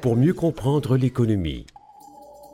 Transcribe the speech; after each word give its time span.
Pour 0.00 0.16
mieux 0.16 0.34
comprendre 0.34 0.96
l'économie, 0.96 1.66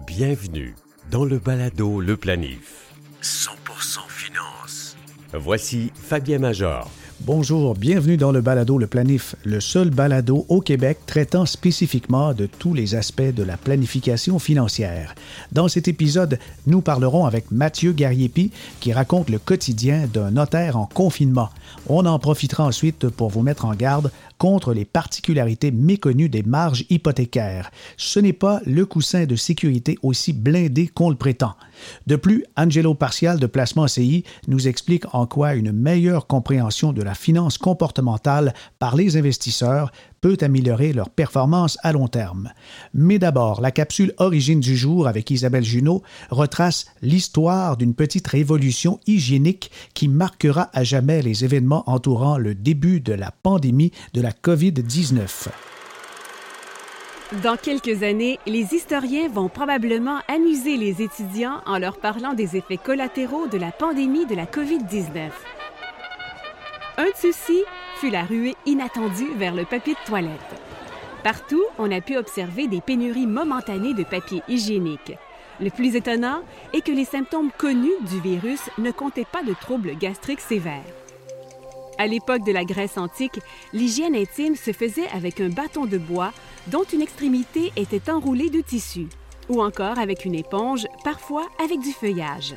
bienvenue 0.07 0.75
dans 1.11 1.25
le 1.25 1.39
balado 1.39 2.01
Le 2.01 2.17
Planif. 2.17 2.95
100% 3.23 4.01
finance. 4.09 4.97
Voici 5.33 5.91
Fabien 5.95 6.39
Major. 6.39 6.91
Bonjour, 7.21 7.75
bienvenue 7.75 8.17
dans 8.17 8.31
le 8.31 8.41
balado 8.41 8.79
Le 8.79 8.87
Planif, 8.87 9.35
le 9.45 9.59
seul 9.61 9.91
balado 9.91 10.47
au 10.49 10.61
Québec 10.61 10.99
traitant 11.05 11.47
spécifiquement 11.47 12.33
de 12.33 12.47
tous 12.47 12.75
les 12.75 12.95
aspects 12.95 13.35
de 13.35 13.43
la 13.43 13.57
planification 13.57 14.39
financière. 14.39 15.17
Dans 15.51 15.67
cet 15.67 15.89
épisode, 15.89 16.39
nous 16.69 16.81
parlerons 16.81 17.27
avec 17.27 17.51
Mathieu 17.51 17.93
Gariepi 17.93 18.53
qui 18.79 18.93
raconte 18.93 19.31
le 19.31 19.41
quotidien 19.41 20.07
d'un 20.07 20.31
notaire 20.31 20.77
en 20.77 20.87
confinement. 20.87 21.51
On 21.89 22.07
en 22.07 22.21
profitera 22.21 22.65
ensuite 22.65 23.09
pour 23.09 23.31
vous 23.31 23.43
mettre 23.43 23.65
en 23.65 23.75
garde 23.75 24.13
contre 24.39 24.73
les 24.73 24.85
particularités 24.85 25.71
méconnues 25.71 26.29
des 26.29 26.43
marges 26.43 26.85
hypothécaires. 26.89 27.71
Ce 27.97 28.19
n'est 28.21 28.33
pas 28.33 28.61
le 28.65 28.87
coussin 28.87 29.27
de 29.27 29.37
sécurité 29.37 29.99
aussi 30.03 30.33
blindé 30.33 30.89
qu'on 30.89 31.11
le 31.11 31.17
prétend. 31.17 31.55
De 32.07 32.17
plus, 32.17 32.45
Angelo 32.57 32.95
Partial 32.95 33.39
de 33.39 33.47
Placement 33.47 33.89
CI 33.89 34.25
nous 34.47 34.69
explique 34.69 35.13
en 35.15 35.27
quoi 35.27 35.55
une 35.55 35.73
meilleure 35.73 36.27
compréhension 36.27 36.93
de 36.93 37.03
la 37.03 37.15
finance 37.15 37.59
comportementale 37.59 38.55
par 38.79 38.97
les 38.97 39.17
investisseurs 39.17 39.93
peut 40.21 40.37
améliorer 40.41 40.93
leur 40.93 41.11
performance 41.11 41.79
à 41.83 41.93
long 41.93 42.09
terme. 42.09 42.51
Mais 42.95 43.19
d'abord, 43.19 43.61
la 43.61 43.71
capsule 43.71 44.15
Origine 44.19 44.61
du 44.61 44.77
jour 44.77 45.09
avec 45.09 45.31
Isabelle 45.31 45.65
Junot 45.65 46.03
retrace 46.31 46.87
l'histoire 47.03 47.77
d'une 47.77 47.95
petite 47.95 48.27
révolution 48.27 49.01
hygiénique 49.07 49.71
qui 49.95 50.09
marquera 50.09 50.71
à 50.73 50.85
jamais 50.85 51.23
les 51.23 51.45
événements 51.45 51.89
entourant 51.89 52.39
le 52.39 52.55
début 52.55 53.01
de 53.01 53.13
la 53.13 53.31
pandémie 53.31 53.93
de 54.15 54.21
la 54.21 54.33
COVID-19. 54.33 55.49
Dans 57.43 57.57
quelques 57.57 58.03
années, 58.03 58.39
les 58.47 58.75
historiens 58.75 59.29
vont 59.29 59.51
probablement 59.51 60.21
amuser 60.29 60.79
les 60.79 61.03
étudiants 61.03 61.61
en 61.67 61.79
leur 61.79 61.99
parlant 61.99 62.33
des 62.33 62.57
effets 62.57 62.79
collatéraux 62.79 63.47
de 63.49 63.59
la 63.59 63.71
pandémie 63.71 64.25
de 64.25 64.35
la 64.35 64.47
COVID-19. 64.47 65.31
Un 66.97 67.05
de 67.05 67.13
ceux-ci 67.21 67.63
fut 67.99 68.11
la 68.11 68.23
ruée 68.23 68.55
inattendue 68.65 69.33
vers 69.37 69.55
le 69.55 69.65
papier 69.65 69.95
de 69.95 70.07
toilette. 70.07 70.63
Partout, 71.25 71.65
on 71.79 71.91
a 71.91 72.01
pu 72.01 72.17
observer 72.17 72.69
des 72.69 72.81
pénuries 72.81 73.27
momentanées 73.27 73.93
de 73.93 74.05
papier 74.05 74.41
hygiénique. 74.49 75.15
Le 75.61 75.71
plus 75.71 75.97
étonnant 75.97 76.43
est 76.73 76.83
que 76.83 76.93
les 76.93 77.05
symptômes 77.05 77.51
connus 77.59 77.99
du 78.03 78.21
virus 78.21 78.61
ne 78.79 78.93
comptaient 78.93 79.25
pas 79.25 79.43
de 79.43 79.53
troubles 79.53 79.97
gastriques 79.99 80.41
sévères. 80.41 80.85
À 81.99 82.07
l'époque 82.07 82.45
de 82.47 82.53
la 82.53 82.65
Grèce 82.65 82.99
antique, 82.99 83.41
l'hygiène 83.73 84.15
intime 84.15 84.55
se 84.55 84.73
faisait 84.73 85.09
avec 85.09 85.41
un 85.41 85.49
bâton 85.49 85.85
de 85.85 85.99
bois 85.99 86.33
dont 86.69 86.85
une 86.85 87.03
extrémité 87.03 87.73
était 87.75 88.09
enroulée 88.09 88.51
de 88.51 88.61
tissu, 88.61 89.09
ou 89.49 89.61
encore 89.61 89.99
avec 89.99 90.25
une 90.25 90.37
éponge, 90.37 90.87
parfois 91.03 91.49
avec 91.65 91.81
du 91.81 91.91
feuillage. 91.91 92.55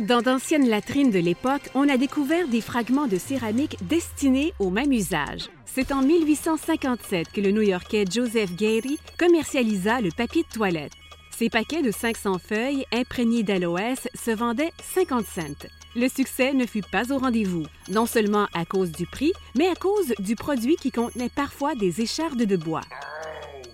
Dans 0.00 0.22
d'anciennes 0.22 0.68
latrines 0.68 1.12
de 1.12 1.20
l'époque, 1.20 1.70
on 1.74 1.88
a 1.88 1.96
découvert 1.96 2.48
des 2.48 2.60
fragments 2.60 3.06
de 3.06 3.16
céramique 3.16 3.76
destinés 3.82 4.52
au 4.58 4.68
même 4.68 4.90
usage. 4.90 5.48
C'est 5.66 5.92
en 5.92 6.02
1857 6.02 7.30
que 7.32 7.40
le 7.40 7.52
New-Yorkais 7.52 8.04
Joseph 8.10 8.56
Gary 8.56 8.98
commercialisa 9.16 10.00
le 10.00 10.10
papier 10.10 10.42
de 10.42 10.52
toilette. 10.52 10.92
Ces 11.30 11.48
paquets 11.48 11.82
de 11.82 11.92
500 11.92 12.38
feuilles 12.38 12.84
imprégnés 12.92 13.44
d'aloès 13.44 14.08
se 14.14 14.32
vendaient 14.32 14.72
50 14.82 15.26
cents. 15.26 15.68
Le 15.94 16.08
succès 16.08 16.54
ne 16.54 16.66
fut 16.66 16.82
pas 16.82 17.12
au 17.12 17.18
rendez-vous, 17.18 17.66
non 17.88 18.06
seulement 18.06 18.48
à 18.52 18.64
cause 18.64 18.90
du 18.90 19.06
prix, 19.06 19.32
mais 19.56 19.68
à 19.68 19.76
cause 19.76 20.12
du 20.18 20.34
produit 20.34 20.74
qui 20.74 20.90
contenait 20.90 21.30
parfois 21.34 21.76
des 21.76 22.00
échardes 22.00 22.42
de 22.42 22.56
bois. 22.56 22.84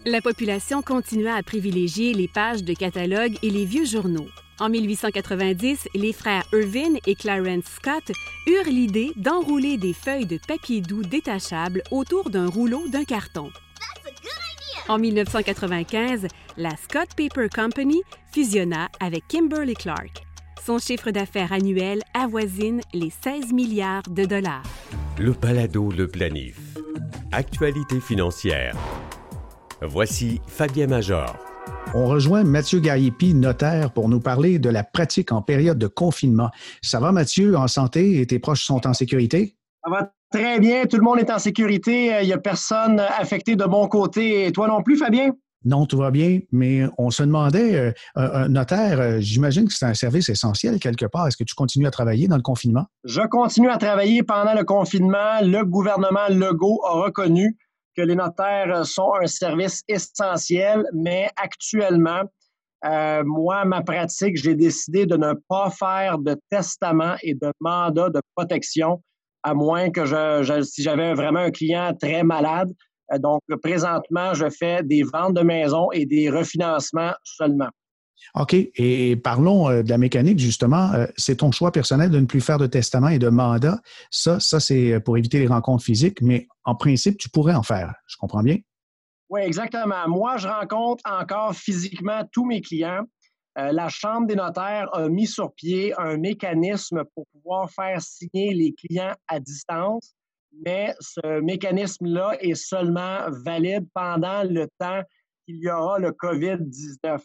La 0.05 0.21
population 0.21 0.83
continua 0.83 1.35
à 1.35 1.43
privilégier 1.43 2.13
les 2.13 2.29
pages 2.29 2.63
de 2.63 2.75
catalogues 2.75 3.39
et 3.43 3.51
les 3.51 3.65
vieux 3.65 3.87
journaux. 3.87 4.29
En 4.61 4.69
1890, 4.69 5.89
les 5.95 6.13
frères 6.13 6.45
Irvin 6.53 6.99
et 7.07 7.15
Clarence 7.15 7.65
Scott 7.65 8.13
eurent 8.47 8.69
l'idée 8.71 9.11
d'enrouler 9.17 9.79
des 9.79 9.95
feuilles 9.95 10.27
de 10.27 10.39
papier 10.47 10.83
doux 10.83 11.03
détachables 11.03 11.83
autour 11.91 12.29
d'un 12.29 12.47
rouleau 12.47 12.87
d'un 12.89 13.05
carton. 13.05 13.51
En 14.89 14.99
1995, 14.99 16.27
la 16.59 16.77
Scott 16.77 17.09
Paper 17.17 17.49
Company 17.49 18.03
fusionna 18.33 18.89
avec 19.01 19.27
Kimberly 19.29 19.75
Clark. 19.75 20.23
Son 20.63 20.79
chiffre 20.79 21.11
d'affaires 21.11 21.55
annuel 21.55 22.03
avoisine 22.13 22.83
les 22.93 23.11
16 23.11 23.55
milliards 23.55 24.03
de 24.11 24.27
dollars. 24.27 24.65
Le 25.19 25.33
balado 25.33 25.91
Le 25.91 26.07
Planif. 26.07 26.59
Actualité 27.33 27.99
financière. 27.99 28.77
Voici 29.81 30.43
Fabien 30.47 30.87
Major. 30.87 31.50
On 31.93 32.07
rejoint 32.07 32.45
Mathieu 32.45 32.79
Gariepi, 32.79 33.35
notaire, 33.35 33.93
pour 33.93 34.09
nous 34.09 34.21
parler 34.21 34.61
de 34.61 34.71
la 34.71 34.85
pratique 34.85 35.33
en 35.33 35.43
période 35.43 35.77
de 35.77 35.89
confinement. 35.89 36.51
Ça 36.83 37.01
va, 37.01 37.11
Mathieu, 37.11 37.57
en 37.57 37.67
santé? 37.67 38.21
Et 38.21 38.27
tes 38.29 38.39
proches 38.39 38.63
sont 38.63 38.87
en 38.87 38.95
sécurité? 38.95 39.57
Ça 39.83 39.91
va 39.91 40.13
très 40.31 40.61
bien. 40.61 40.85
Tout 40.87 40.99
le 40.99 41.03
monde 41.03 41.19
est 41.19 41.31
en 41.33 41.41
sécurité. 41.41 42.17
Il 42.23 42.27
n'y 42.27 42.33
a 42.33 42.39
personne 42.39 43.01
affecté 43.01 43.57
de 43.57 43.65
mon 43.65 43.89
côté. 43.89 44.47
Et 44.47 44.53
toi 44.53 44.69
non 44.69 44.85
plus, 44.85 44.99
Fabien? 44.99 45.33
Non, 45.65 45.85
tout 45.85 45.99
va 45.99 46.13
bien, 46.13 46.39
mais 46.53 46.85
on 46.97 47.11
se 47.11 47.23
demandait, 47.23 47.77
euh, 47.77 47.93
un 48.15 48.49
notaire, 48.49 48.99
euh, 48.99 49.17
j'imagine 49.21 49.67
que 49.67 49.75
c'est 49.75 49.85
un 49.85 49.93
service 49.93 50.31
essentiel 50.31 50.79
quelque 50.79 51.05
part. 51.05 51.27
Est-ce 51.27 51.37
que 51.37 51.45
tu 51.45 51.55
continues 51.55 51.87
à 51.87 51.91
travailler 51.91 52.29
dans 52.29 52.37
le 52.37 52.43
confinement? 52.43 52.87
Je 53.05 53.21
continue 53.29 53.69
à 53.69 53.77
travailler 53.77 54.23
pendant 54.23 54.55
le 54.55 54.65
confinement. 54.65 55.41
Le 55.43 55.65
gouvernement 55.65 56.29
Legault 56.31 56.81
a 56.87 56.93
reconnu 57.03 57.59
que 57.97 58.03
les 58.03 58.15
notaires 58.15 58.87
sont 58.87 59.13
un 59.21 59.27
service 59.27 59.83
essentiel, 59.89 60.85
mais 60.93 61.29
actuellement, 61.37 62.23
euh, 62.85 63.23
moi, 63.25 63.65
ma 63.65 63.83
pratique, 63.83 64.37
j'ai 64.37 64.55
décidé 64.55 65.05
de 65.07 65.17
ne 65.17 65.35
pas 65.49 65.71
faire 65.71 66.19
de 66.19 66.37
testament 66.51 67.17
et 67.23 67.35
de 67.35 67.53
mandat 67.61 68.09
de 68.09 68.21
protection, 68.35 69.03
à 69.43 69.55
moins 69.55 69.91
que 69.91 70.07
je, 70.07 70.63
si 70.63 70.83
j'avais 70.83 71.15
vraiment 71.15 71.41
un 71.41 71.51
client 71.51 71.95
très 72.01 72.23
malade. 72.23 72.73
Euh, 73.13 73.19
donc, 73.19 73.43
présentement, 73.63 74.33
je 74.35 74.49
fais 74.49 74.83
des 74.83 75.03
ventes 75.03 75.35
de 75.35 75.43
maisons 75.43 75.91
et 75.93 76.07
des 76.07 76.31
refinancements 76.31 77.13
seulement. 77.23 77.69
OK. 78.35 78.55
Et 78.55 79.17
parlons 79.17 79.69
euh, 79.69 79.83
de 79.83 79.89
la 79.89 79.99
mécanique, 79.99 80.39
justement. 80.39 80.93
Euh, 80.93 81.07
c'est 81.17 81.37
ton 81.37 81.53
choix 81.53 81.73
personnel 81.73 82.11
de 82.11 82.21
ne 82.21 82.27
plus 82.27 82.41
faire 82.41 82.59
de 82.59 82.67
testament 82.67 83.09
et 83.09 83.19
de 83.19 83.29
mandat. 83.29 83.81
Ça, 84.11 84.41
ça 84.41 84.61
c'est 84.61 85.01
pour 85.01 85.17
éviter 85.19 85.39
les 85.39 85.47
rencontres 85.47 85.85
physiques, 85.85 86.21
mais 86.23 86.49
en 86.65 86.75
principe, 86.75 87.19
tu 87.19 87.29
pourrais 87.29 87.55
en 87.55 87.63
faire. 87.63 87.95
Je 88.07 88.17
comprends 88.17 88.43
bien? 88.43 88.59
Oui, 89.29 89.41
exactement. 89.43 90.09
Moi, 90.09 90.37
je 90.39 90.49
rencontre 90.49 91.03
encore 91.09 91.55
physiquement 91.55 92.23
tous 92.33 92.45
mes 92.45 92.61
clients. 92.61 93.05
la 93.57 93.89
Chambre 93.89 94.27
des 94.27 94.35
notaires 94.35 94.89
a 94.93 95.09
mis 95.09 95.27
sur 95.27 95.53
pied 95.53 95.95
un 95.99 96.17
mécanisme 96.17 97.05
pour 97.15 97.27
pouvoir 97.33 97.71
faire 97.71 98.01
signer 98.03 98.53
les 98.55 98.75
clients 98.75 99.15
à 99.29 99.39
distance 99.39 100.15
mais 100.65 100.95
ce 101.01 101.41
mécanisme-là 101.41 102.37
est 102.41 102.55
seulement 102.55 103.31
valide 103.45 103.87
pendant 103.95 104.43
le 104.43 104.67
temps 104.79 105.03
qu'il 105.45 105.57
y 105.57 105.71
aura 105.71 105.99
le 105.99 106.11
COVID-19. 106.11 107.21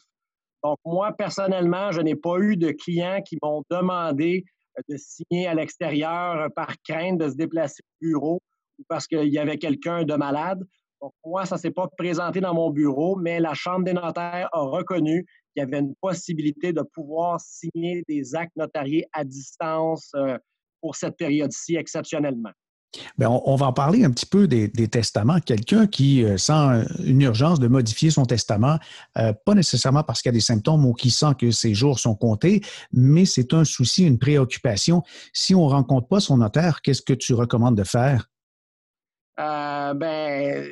Donc, 0.65 0.79
moi, 0.83 1.11
personnellement, 1.15 1.91
je 1.91 2.01
n'ai 2.01 2.15
pas 2.15 2.39
eu 2.39 2.57
de 2.57 2.71
clients 2.71 3.21
qui 3.21 3.37
m'ont 3.43 3.61
demandé 3.69 4.43
euh, 4.79 4.81
de 4.89 4.97
signer 4.97 5.45
à 5.45 5.53
l'extérieur 5.53 6.41
euh, 6.41 6.49
par 6.49 6.73
crainte 6.81 7.19
de 7.19 7.29
se 7.29 7.35
déplacer 7.35 7.83
au 7.83 8.05
bureau 8.07 8.41
ou 8.79 8.83
parce 8.89 9.05
qu'il 9.05 9.31
y 9.31 9.37
avait 9.37 9.59
quelqu'un 9.59 10.05
de 10.05 10.15
malade. 10.15 10.63
Donc, 11.03 11.13
moi, 11.23 11.45
ça 11.45 11.57
ne 11.57 11.59
s'est 11.59 11.69
pas 11.69 11.87
présenté 11.95 12.41
dans 12.41 12.55
mon 12.55 12.71
bureau, 12.71 13.15
mais 13.15 13.39
la 13.39 13.53
Chambre 13.53 13.85
des 13.85 13.93
notaires 13.93 14.49
a 14.53 14.61
reconnu 14.61 15.23
qu'il 15.53 15.61
y 15.61 15.61
avait 15.61 15.77
une 15.77 15.93
possibilité 16.01 16.73
de 16.73 16.81
pouvoir 16.95 17.39
signer 17.39 18.03
des 18.09 18.33
actes 18.33 18.55
notariés 18.55 19.05
à 19.13 19.23
distance 19.23 20.09
euh, 20.15 20.35
pour 20.81 20.95
cette 20.95 21.15
période-ci 21.15 21.75
exceptionnellement. 21.75 22.53
Bien, 23.17 23.29
on, 23.29 23.55
va 23.55 23.67
en 23.67 23.73
parler 23.73 24.03
un 24.03 24.11
petit 24.11 24.25
peu 24.25 24.47
des, 24.47 24.69
testaments. 24.87 25.39
Quelqu'un 25.39 25.87
qui 25.87 26.23
euh, 26.23 26.37
sent 26.37 26.85
une 27.03 27.21
urgence 27.21 27.59
de 27.59 27.67
modifier 27.67 28.11
son 28.11 28.25
testament, 28.25 28.77
euh, 29.17 29.33
pas 29.45 29.53
nécessairement 29.53 30.03
parce 30.03 30.21
qu'il 30.21 30.29
y 30.29 30.33
a 30.35 30.37
des 30.37 30.41
symptômes 30.41 30.85
ou 30.85 30.93
qui 30.93 31.09
sent 31.09 31.33
que 31.39 31.51
ses 31.51 31.73
jours 31.73 31.99
sont 31.99 32.15
comptés, 32.15 32.61
mais 32.91 33.25
c'est 33.25 33.53
un 33.53 33.63
souci, 33.63 34.05
une 34.05 34.19
préoccupation. 34.19 35.03
Si 35.33 35.55
on 35.55 35.65
ne 35.67 35.71
rencontre 35.71 36.07
pas 36.07 36.19
son 36.19 36.37
notaire, 36.37 36.81
qu'est-ce 36.81 37.01
que 37.01 37.13
tu 37.13 37.33
recommandes 37.33 37.75
de 37.75 37.83
faire? 37.83 38.29
Euh, 39.39 39.93
ben, 39.93 40.65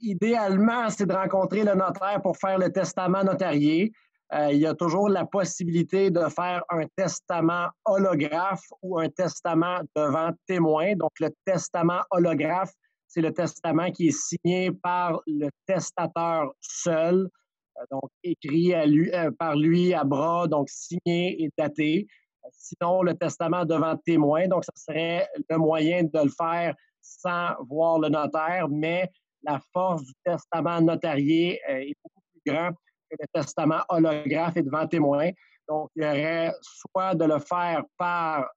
idéalement, 0.00 0.88
c'est 0.90 1.06
de 1.06 1.12
rencontrer 1.12 1.64
le 1.64 1.74
notaire 1.74 2.20
pour 2.22 2.36
faire 2.36 2.58
le 2.58 2.70
testament 2.70 3.24
notarié. 3.24 3.92
Euh, 4.34 4.52
il 4.52 4.58
y 4.58 4.66
a 4.66 4.74
toujours 4.74 5.08
la 5.08 5.24
possibilité 5.24 6.10
de 6.10 6.20
faire 6.28 6.62
un 6.68 6.84
testament 6.96 7.68
holographe 7.86 8.64
ou 8.82 8.98
un 8.98 9.08
testament 9.08 9.80
devant 9.96 10.32
témoin. 10.46 10.94
Donc, 10.96 11.12
le 11.18 11.30
testament 11.46 12.02
holographe, 12.10 12.72
c'est 13.06 13.22
le 13.22 13.32
testament 13.32 13.90
qui 13.90 14.08
est 14.08 14.18
signé 14.18 14.70
par 14.70 15.22
le 15.26 15.48
testateur 15.66 16.52
seul, 16.60 17.30
euh, 17.78 17.84
donc 17.90 18.10
écrit 18.22 18.74
euh, 18.74 19.30
par 19.38 19.56
lui 19.56 19.94
à 19.94 20.04
bras, 20.04 20.46
donc 20.46 20.68
signé 20.68 21.42
et 21.42 21.50
daté. 21.56 22.06
Sinon, 22.52 23.02
le 23.02 23.14
testament 23.14 23.64
devant 23.64 23.96
témoin, 23.96 24.46
donc 24.46 24.64
ce 24.64 24.70
serait 24.74 25.26
le 25.48 25.56
moyen 25.56 26.02
de 26.02 26.24
le 26.24 26.30
faire 26.30 26.74
sans 27.00 27.54
voir 27.68 27.98
le 27.98 28.10
notaire, 28.10 28.68
mais 28.68 29.10
la 29.42 29.58
force 29.72 30.02
du 30.02 30.12
testament 30.24 30.82
notarié 30.82 31.60
est 31.66 31.94
beaucoup 32.02 32.22
plus 32.32 32.52
grande 32.52 32.74
le 33.10 33.26
testament 33.32 33.82
holographe 33.88 34.56
et 34.56 34.62
devant 34.62 34.86
témoin. 34.86 35.30
Donc, 35.68 35.90
il 35.96 36.02
y 36.02 36.06
aurait 36.06 36.52
soit 36.62 37.14
de 37.14 37.24
le 37.24 37.38
faire 37.38 37.82
par 37.96 38.48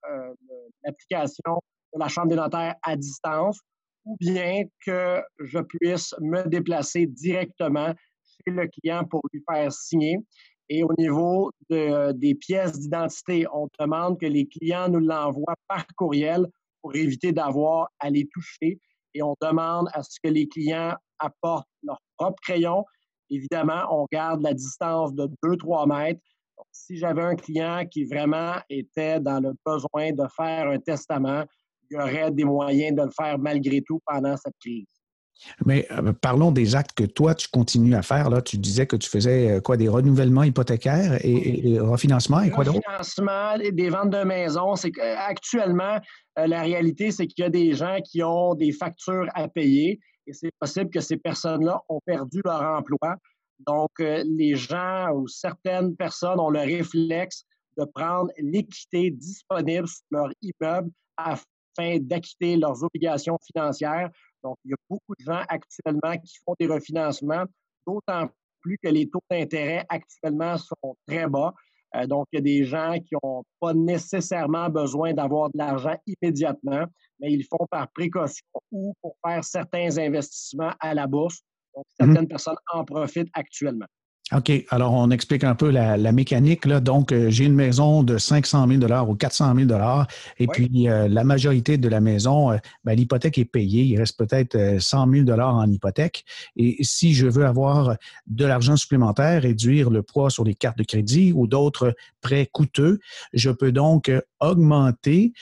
l'application 0.84 1.60
de 1.94 1.98
la 1.98 2.08
Chambre 2.08 2.28
des 2.28 2.36
notaires 2.36 2.74
à 2.82 2.96
distance, 2.96 3.58
ou 4.04 4.16
bien 4.18 4.64
que 4.84 5.22
je 5.38 5.58
puisse 5.58 6.14
me 6.20 6.42
déplacer 6.48 7.06
directement 7.06 7.92
chez 8.24 8.52
le 8.52 8.66
client 8.68 9.04
pour 9.04 9.20
lui 9.32 9.42
faire 9.48 9.70
signer. 9.72 10.18
Et 10.68 10.82
au 10.82 10.92
niveau 10.96 11.50
des 11.68 12.34
pièces 12.34 12.78
d'identité, 12.78 13.46
on 13.52 13.68
demande 13.78 14.18
que 14.18 14.26
les 14.26 14.46
clients 14.46 14.88
nous 14.88 15.00
l'envoient 15.00 15.56
par 15.68 15.86
courriel 15.96 16.46
pour 16.80 16.94
éviter 16.96 17.32
d'avoir 17.32 17.90
à 18.00 18.08
les 18.08 18.26
toucher. 18.32 18.80
Et 19.14 19.22
on 19.22 19.36
demande 19.42 19.88
à 19.92 20.02
ce 20.02 20.18
que 20.22 20.30
les 20.30 20.48
clients 20.48 20.96
apportent 21.18 21.68
leur 21.82 22.00
propre 22.16 22.40
crayon. 22.42 22.86
Évidemment, 23.30 23.82
on 23.90 24.06
garde 24.10 24.42
la 24.42 24.54
distance 24.54 25.14
de 25.14 25.28
2-3 25.44 25.88
mètres. 25.88 26.20
si 26.70 26.96
j'avais 26.96 27.22
un 27.22 27.34
client 27.34 27.84
qui 27.90 28.04
vraiment 28.04 28.54
était 28.68 29.20
dans 29.20 29.40
le 29.40 29.52
besoin 29.64 30.12
de 30.12 30.24
faire 30.36 30.68
un 30.68 30.78
testament, 30.78 31.44
il 31.90 31.96
y 31.96 32.00
aurait 32.00 32.30
des 32.30 32.44
moyens 32.44 32.96
de 32.96 33.02
le 33.02 33.10
faire 33.10 33.38
malgré 33.38 33.82
tout 33.82 34.00
pendant 34.06 34.36
cette 34.36 34.54
crise. 34.60 34.86
Mais 35.66 35.86
euh, 35.90 36.12
parlons 36.12 36.52
des 36.52 36.74
actes 36.74 36.92
que 36.94 37.04
toi, 37.04 37.34
tu 37.34 37.48
continues 37.48 37.94
à 37.94 38.02
faire. 38.02 38.30
Là. 38.30 38.42
Tu 38.42 38.58
disais 38.58 38.86
que 38.86 38.96
tu 38.96 39.08
faisais 39.08 39.52
euh, 39.52 39.60
quoi, 39.60 39.76
des 39.76 39.88
renouvellements 39.88 40.44
hypothécaires 40.44 41.18
et, 41.24 41.78
refinancement 41.80 42.40
et 42.42 42.50
quoi 42.50 42.64
d'autre? 42.64 42.80
Refinancement, 42.86 43.58
des 43.72 43.88
ventes 43.88 44.10
de 44.10 44.24
maisons. 44.24 44.76
C'est 44.76 44.92
qu'actuellement, 44.92 45.98
euh, 46.38 46.46
la 46.46 46.62
réalité, 46.62 47.10
c'est 47.10 47.26
qu'il 47.26 47.42
y 47.42 47.46
a 47.46 47.50
des 47.50 47.74
gens 47.74 47.98
qui 48.04 48.22
ont 48.22 48.54
des 48.54 48.72
factures 48.72 49.26
à 49.34 49.48
payer 49.48 50.00
et 50.26 50.32
c'est 50.32 50.52
possible 50.58 50.90
que 50.90 51.00
ces 51.00 51.16
personnes-là 51.16 51.80
ont 51.88 52.00
perdu 52.04 52.40
leur 52.44 52.62
emploi. 52.62 53.16
Donc, 53.60 53.90
les 53.98 54.54
gens 54.56 55.10
ou 55.14 55.28
certaines 55.28 55.96
personnes 55.96 56.40
ont 56.40 56.50
le 56.50 56.60
réflexe 56.60 57.44
de 57.78 57.84
prendre 57.84 58.30
l'équité 58.38 59.10
disponible 59.10 59.88
sur 59.88 60.02
leur 60.10 60.30
immeuble 60.42 60.90
afin 61.16 61.98
d'acquitter 62.00 62.56
leurs 62.56 62.82
obligations 62.82 63.38
financières 63.46 64.10
donc, 64.42 64.58
il 64.64 64.70
y 64.70 64.74
a 64.74 64.76
beaucoup 64.88 65.14
de 65.18 65.24
gens 65.24 65.42
actuellement 65.48 66.18
qui 66.18 66.38
font 66.44 66.54
des 66.58 66.66
refinancements, 66.66 67.44
d'autant 67.86 68.28
plus 68.60 68.78
que 68.78 68.88
les 68.88 69.08
taux 69.08 69.22
d'intérêt 69.30 69.84
actuellement 69.88 70.56
sont 70.58 70.96
très 71.06 71.26
bas. 71.28 71.54
Euh, 71.96 72.06
donc, 72.06 72.26
il 72.32 72.36
y 72.36 72.38
a 72.38 72.42
des 72.42 72.64
gens 72.64 72.94
qui 73.04 73.14
n'ont 73.22 73.44
pas 73.60 73.74
nécessairement 73.74 74.68
besoin 74.68 75.12
d'avoir 75.12 75.50
de 75.50 75.58
l'argent 75.58 75.96
immédiatement, 76.06 76.86
mais 77.20 77.32
ils 77.32 77.44
font 77.44 77.66
par 77.70 77.90
précaution 77.92 78.44
ou 78.70 78.94
pour 79.02 79.16
faire 79.26 79.44
certains 79.44 79.98
investissements 79.98 80.72
à 80.80 80.94
la 80.94 81.06
bourse. 81.06 81.40
Donc, 81.74 81.84
mmh 81.84 82.04
certaines 82.04 82.28
personnes 82.28 82.56
en 82.72 82.84
profitent 82.84 83.30
actuellement. 83.34 83.86
OK. 84.34 84.50
Alors, 84.70 84.94
on 84.94 85.10
explique 85.10 85.44
un 85.44 85.54
peu 85.54 85.70
la, 85.70 86.12
mécanique. 86.12 86.64
Là. 86.64 86.80
Donc, 86.80 87.12
euh, 87.12 87.28
j'ai 87.28 87.44
une 87.44 87.54
maison 87.54 88.02
de 88.02 88.16
500 88.16 88.66
000 88.66 89.08
ou 89.08 89.14
400 89.14 89.54
000 89.54 89.80
et 90.38 90.46
puis 90.46 90.88
euh, 90.88 91.08
la 91.08 91.24
majorité 91.24 91.76
de 91.76 91.88
la 91.88 92.00
maison, 92.00 92.50
euh, 92.50 92.56
ben, 92.84 92.94
l'hypothèque 92.94 93.38
est 93.38 93.44
payée. 93.44 93.84
Il 93.84 93.98
reste 93.98 94.18
peut-être 94.18 94.80
100 94.80 95.10
000 95.26 95.30
en 95.40 95.70
hypothèque. 95.70 96.24
Et 96.56 96.78
si 96.82 97.14
je 97.14 97.26
veux 97.26 97.44
avoir 97.44 97.96
de 98.26 98.46
l'argent 98.46 98.76
supplémentaire, 98.76 99.42
réduire 99.42 99.90
le 99.90 100.02
poids 100.02 100.30
sur 100.30 100.44
les 100.44 100.54
cartes 100.54 100.78
de 100.78 100.84
crédit 100.84 101.32
ou 101.34 101.46
d'autres 101.46 101.94
prêts 102.20 102.48
coûteux, 102.50 103.00
je 103.34 103.50
peux 103.50 103.72
donc 103.72 104.10
augmenter 104.40 105.32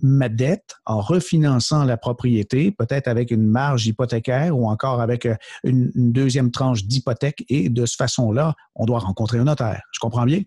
ma 0.00 0.28
dette 0.28 0.76
en 0.86 1.00
refinançant 1.00 1.84
la 1.84 1.96
propriété, 1.96 2.70
peut-être 2.70 3.08
avec 3.08 3.30
une 3.30 3.46
marge 3.46 3.86
hypothécaire 3.86 4.56
ou 4.56 4.68
encore 4.68 5.00
avec 5.00 5.26
une, 5.64 5.90
une 5.94 6.12
deuxième 6.12 6.50
tranche 6.50 6.84
d'hypothèque 6.84 7.44
et 7.48 7.68
de 7.68 7.86
ce 7.86 7.96
façon 7.96 8.21
là 8.30 8.54
on 8.76 8.84
doit 8.84 9.00
rencontrer 9.00 9.38
un 9.38 9.44
notaire. 9.44 9.82
Je 9.92 9.98
comprends 9.98 10.24
bien? 10.24 10.42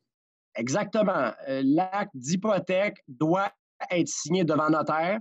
Exactement. 0.55 1.33
Euh, 1.49 1.61
l'acte 1.65 2.15
d'hypothèque 2.15 2.97
doit 3.07 3.51
être 3.91 4.07
signé 4.07 4.45
devant 4.45 4.69
notaire 4.69 5.19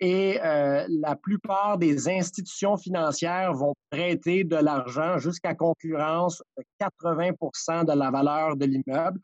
et 0.00 0.40
euh, 0.42 0.84
la 0.88 1.14
plupart 1.14 1.78
des 1.78 2.08
institutions 2.08 2.76
financières 2.76 3.54
vont 3.54 3.74
prêter 3.88 4.42
de 4.42 4.56
l'argent 4.56 5.18
jusqu'à 5.18 5.54
concurrence 5.54 6.42
de 6.56 6.64
80% 6.80 7.84
de 7.84 7.96
la 7.96 8.10
valeur 8.10 8.56
de 8.56 8.64
l'immeuble. 8.64 9.20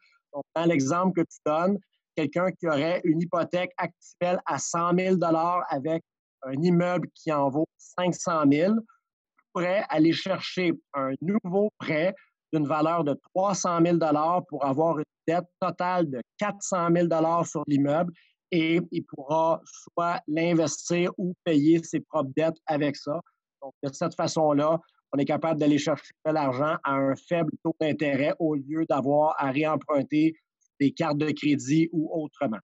Dans 0.55 0.65
l'exemple 0.65 1.21
que 1.21 1.27
tu 1.29 1.39
donnes, 1.45 1.79
quelqu'un 2.15 2.53
qui 2.53 2.69
aurait 2.69 3.01
une 3.03 3.21
hypothèque 3.21 3.73
actuelle 3.77 4.41
à 4.47 4.61
100 4.61 4.97
000 4.97 5.17
avec 5.69 6.05
un 6.43 6.63
immeuble 6.63 7.09
qui 7.13 7.33
en 7.33 7.49
vaut 7.49 7.67
500 7.97 8.45
000 8.49 8.75
pourrait 9.53 9.85
aller 9.89 10.13
chercher 10.13 10.73
un 10.95 11.11
nouveau 11.21 11.71
prêt 11.79 12.15
d'une 12.53 12.67
valeur 12.67 13.05
de 13.05 13.19
300 13.35 13.81
000 13.85 13.99
pour 14.49 14.65
avoir 14.65 14.99
une 14.99 15.05
dette 15.27 15.49
totale 15.61 16.11
de 16.11 16.21
400 16.39 16.89
000 16.95 17.09
sur 17.45 17.63
l'immeuble 17.67 18.13
et 18.51 18.81
il 18.91 19.05
pourra 19.05 19.61
soit 19.65 20.21
l'investir 20.27 21.13
ou 21.19 21.35
payer 21.45 21.83
ses 21.83 22.01
propres 22.01 22.31
dettes 22.37 22.57
avec 22.67 22.97
ça. 22.97 23.21
Donc, 23.63 23.75
de 23.83 23.93
cette 23.93 24.15
façon-là, 24.15 24.79
on 25.13 25.19
est 25.19 25.25
capable 25.25 25.61
d'aller 25.61 25.79
chercher 25.79 26.13
de 26.27 26.33
l'argent 26.33 26.77
à 26.85 26.95
un 26.95 27.15
faible 27.17 27.51
taux 27.63 27.75
d'intérêt 27.81 28.35
au 28.39 28.55
lieu 28.55 28.85
d'avoir 28.89 29.35
à 29.39 29.51
réemprunter 29.51 30.35
des 30.81 30.93
cartes 30.93 31.19
de 31.19 31.31
crédit 31.31 31.89
ou 31.93 32.11
autrement. 32.13 32.59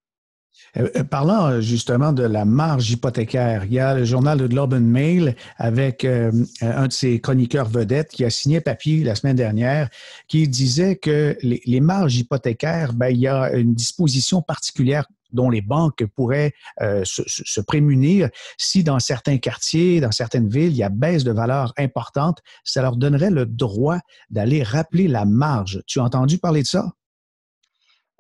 Euh, 0.77 0.89
euh, 0.97 1.05
parlant 1.05 1.47
euh, 1.47 1.61
justement 1.61 2.13
de 2.13 2.23
la 2.23 2.45
marge 2.45 2.91
hypothécaire, 2.91 3.65
il 3.65 3.73
y 3.73 3.79
a 3.79 3.95
le 3.95 4.05
journal 4.05 4.39
de 4.39 4.47
Globe 4.47 4.75
and 4.75 4.81
Mail 4.81 5.37
avec 5.57 6.05
un 6.05 6.87
de 6.87 6.93
ses 6.93 7.21
chroniqueurs 7.21 7.69
vedettes 7.69 8.11
qui 8.11 8.25
a 8.25 8.31
signé 8.31 8.61
papier 8.61 9.05
la 9.05 9.15
semaine 9.15 9.37
dernière 9.37 9.89
qui 10.29 10.49
disait 10.49 10.97
que 10.97 11.37
les, 11.43 11.81
marges 11.81 12.17
hypothécaires, 12.17 12.93
ben, 12.93 13.09
il 13.09 13.19
y 13.19 13.29
a 13.29 13.53
une 13.53 13.75
disposition 13.75 14.43
particulière 14.43 15.07
dont 15.33 15.51
les 15.51 15.61
banques 15.61 16.05
pourraient 16.15 16.53
se, 16.81 17.61
prémunir 17.61 18.29
si 18.57 18.85
dans 18.85 19.01
certains 19.01 19.39
quartiers, 19.39 20.01
dans 20.01 20.13
certaines 20.13 20.49
villes, 20.49 20.71
il 20.71 20.77
y 20.77 20.83
a 20.83 20.89
baisse 20.89 21.25
de 21.25 21.33
valeur 21.33 21.73
importante, 21.77 22.41
ça 22.63 22.83
leur 22.83 22.97
donnerait 22.97 23.31
le 23.31 23.47
droit 23.47 23.99
d'aller 24.31 24.63
rappeler 24.63 25.09
la 25.09 25.25
marge. 25.25 25.83
Tu 25.87 26.01
as 26.01 26.05
entendu 26.05 26.39
parler 26.39 26.63
de 26.63 26.69
ça? 26.69 26.93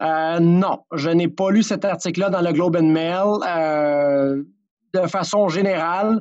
Euh, 0.02 0.41
non, 0.41 0.81
je 0.93 1.11
n'ai 1.11 1.29
pas 1.29 1.50
lu 1.50 1.62
cet 1.62 1.85
article-là 1.85 2.31
dans 2.31 2.41
le 2.41 2.52
Globe 2.52 2.76
and 2.76 2.88
Mail. 2.88 3.38
Euh, 3.46 4.43
de 4.94 5.06
façon 5.08 5.49
générale, 5.49 6.20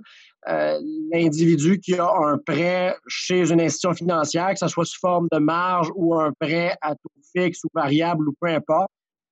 euh, 0.50 0.80
l'individu 1.12 1.80
qui 1.80 1.96
a 1.96 2.12
un 2.12 2.38
prêt 2.38 2.96
chez 3.08 3.52
une 3.52 3.62
institution 3.62 3.94
financière, 3.94 4.50
que 4.50 4.60
ce 4.60 4.68
soit 4.68 4.86
sous 4.86 5.00
forme 5.00 5.28
de 5.32 5.38
marge 5.38 5.90
ou 5.96 6.16
un 6.16 6.32
prêt 6.40 6.76
à 6.82 6.96
taux 6.96 7.12
fixe 7.36 7.64
ou 7.64 7.70
variable 7.74 8.28
ou 8.30 8.34
peu 8.40 8.50
importe, 8.50 8.90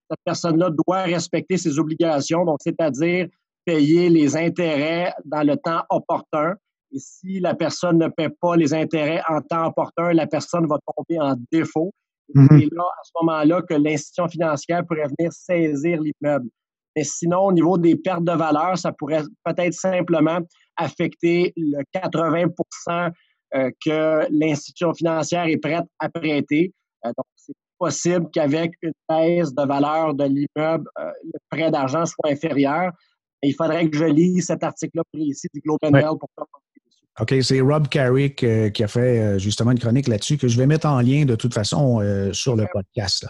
cette 0.09 0.19
personne-là 0.25 0.69
doit 0.85 1.03
respecter 1.03 1.57
ses 1.57 1.79
obligations, 1.79 2.45
donc 2.45 2.59
c'est-à-dire 2.61 3.27
payer 3.65 4.09
les 4.09 4.35
intérêts 4.35 5.13
dans 5.25 5.43
le 5.45 5.55
temps 5.57 5.83
opportun. 5.89 6.55
Et 6.93 6.99
si 6.99 7.39
la 7.39 7.55
personne 7.55 7.97
ne 7.97 8.07
paie 8.07 8.29
pas 8.29 8.55
les 8.55 8.73
intérêts 8.73 9.21
en 9.27 9.41
temps 9.41 9.67
opportun, 9.67 10.13
la 10.13 10.27
personne 10.27 10.67
va 10.67 10.77
tomber 10.95 11.19
en 11.19 11.35
défaut. 11.51 11.93
C'est 12.33 12.39
mhm. 12.41 12.69
là, 12.71 12.83
à 12.83 13.03
ce 13.03 13.11
moment-là, 13.21 13.61
que 13.61 13.73
l'institution 13.73 14.27
financière 14.27 14.85
pourrait 14.87 15.07
venir 15.17 15.31
saisir 15.31 15.99
l'immeuble. 16.01 16.49
Mais 16.95 17.03
sinon, 17.03 17.45
au 17.45 17.51
niveau 17.51 17.77
des 17.77 17.95
pertes 17.95 18.23
de 18.23 18.31
valeur, 18.31 18.77
ça 18.77 18.91
pourrait 18.91 19.23
peut-être 19.45 19.73
simplement 19.73 20.39
affecter 20.77 21.53
le 21.55 21.83
80% 21.93 23.11
euh, 23.53 23.69
que 23.85 24.27
l'institution 24.29 24.93
financière 24.93 25.45
est 25.45 25.57
prête 25.57 25.85
à 25.99 26.09
prêter. 26.09 26.73
Euh, 27.05 27.09
donc, 27.09 27.25
c'est 27.35 27.53
possible 27.79 28.27
qu'avec 28.31 28.73
une 28.81 28.93
baisse 29.09 29.53
de 29.53 29.65
valeur 29.65 30.13
de 30.13 30.25
l'immeuble, 30.25 30.89
euh, 30.99 31.11
le 31.23 31.39
prêt 31.49 31.71
d'argent 31.71 32.05
soit 32.05 32.29
inférieur. 32.29 32.91
il 33.43 33.55
faudrait 33.55 33.89
que 33.89 33.97
je 33.97 34.05
lise 34.05 34.45
cet 34.45 34.63
article-là 34.63 35.03
précis 35.11 35.47
du 35.53 35.61
Globe 35.61 35.79
and 35.83 35.91
Mail 35.91 36.17
pour 36.19 36.29
OK, 37.19 37.35
c'est 37.41 37.59
Rob 37.59 37.89
Carrick 37.89 38.41
euh, 38.43 38.69
qui 38.69 38.83
a 38.83 38.87
fait 38.87 39.19
euh, 39.19 39.37
justement 39.37 39.71
une 39.71 39.79
chronique 39.79 40.07
là-dessus 40.07 40.37
que 40.37 40.47
je 40.47 40.57
vais 40.57 40.65
mettre 40.65 40.87
en 40.87 41.01
lien 41.01 41.25
de 41.25 41.35
toute 41.35 41.53
façon 41.53 41.99
euh, 41.99 42.31
sur 42.31 42.55
le 42.55 42.65
podcast. 42.71 43.27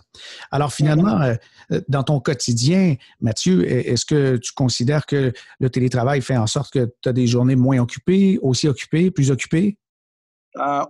Alors 0.51 0.71
finalement, 0.71 1.35
dans 1.87 2.03
ton 2.03 2.19
quotidien, 2.19 2.95
Mathieu, 3.21 3.67
est-ce 3.67 4.05
que 4.05 4.37
tu 4.37 4.51
considères 4.53 5.05
que 5.07 5.33
le 5.59 5.69
télétravail 5.69 6.21
fait 6.21 6.37
en 6.37 6.45
sorte 6.45 6.71
que 6.71 6.93
tu 7.01 7.09
as 7.09 7.13
des 7.13 7.25
journées 7.25 7.55
moins 7.55 7.79
occupées, 7.79 8.37
aussi 8.41 8.67
occupées, 8.67 9.09
plus 9.09 9.31
occupées? 9.31 9.77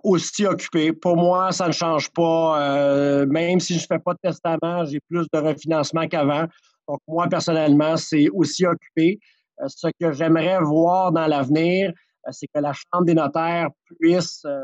aussi 0.03 0.45
occupées. 0.48 0.91
Pour 0.91 1.15
moi, 1.15 1.51
ça 1.51 1.67
ne 1.67 1.71
change 1.71 2.10
pas. 2.12 3.25
même 3.27 3.60
si 3.60 3.75
je 3.75 3.83
ne 3.83 3.86
fais 3.86 4.00
pas 4.00 4.13
de 4.13 4.19
testament, 4.24 4.86
j'ai 4.86 5.00
plus 5.07 5.27
de 5.31 5.39
refinancement 5.39 6.07
qu'avant. 6.07 6.45
Donc, 6.88 7.00
moi, 7.07 7.27
personnellement, 7.29 7.95
c'est 7.95 8.27
aussi 8.29 8.65
occupé. 8.65 9.19
ce 9.67 9.88
que 10.00 10.12
j'aimerais 10.13 10.60
voir 10.62 11.12
dans 11.12 11.27
l'avenir, 11.27 11.93
c'est 12.30 12.48
que 12.48 12.60
la 12.60 12.74
Chambre 12.74 13.06
des 13.06 13.13
notaires 13.13 13.70
puisse 14.00 14.44
euh, 14.46 14.62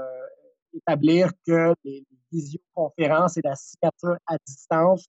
établir 0.74 1.32
que 1.46 1.74
les 1.84 2.06
visioconférences 2.32 3.38
et 3.38 3.42
la 3.44 3.56
signature 3.56 4.18
à 4.28 4.38
distance 4.46 5.06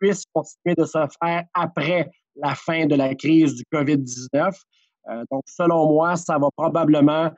puissent 0.00 0.24
continuer 0.32 0.74
de 0.76 0.84
se 0.84 0.98
faire 1.22 1.44
après 1.54 2.10
la 2.36 2.54
fin 2.54 2.86
de 2.86 2.94
la 2.94 3.14
crise 3.14 3.54
du 3.54 3.64
COVID-19. 3.72 4.52
Euh, 5.08 5.24
donc, 5.30 5.42
selon 5.46 5.92
moi, 5.92 6.16
ça 6.16 6.38
va 6.38 6.48
probablement 6.56 7.30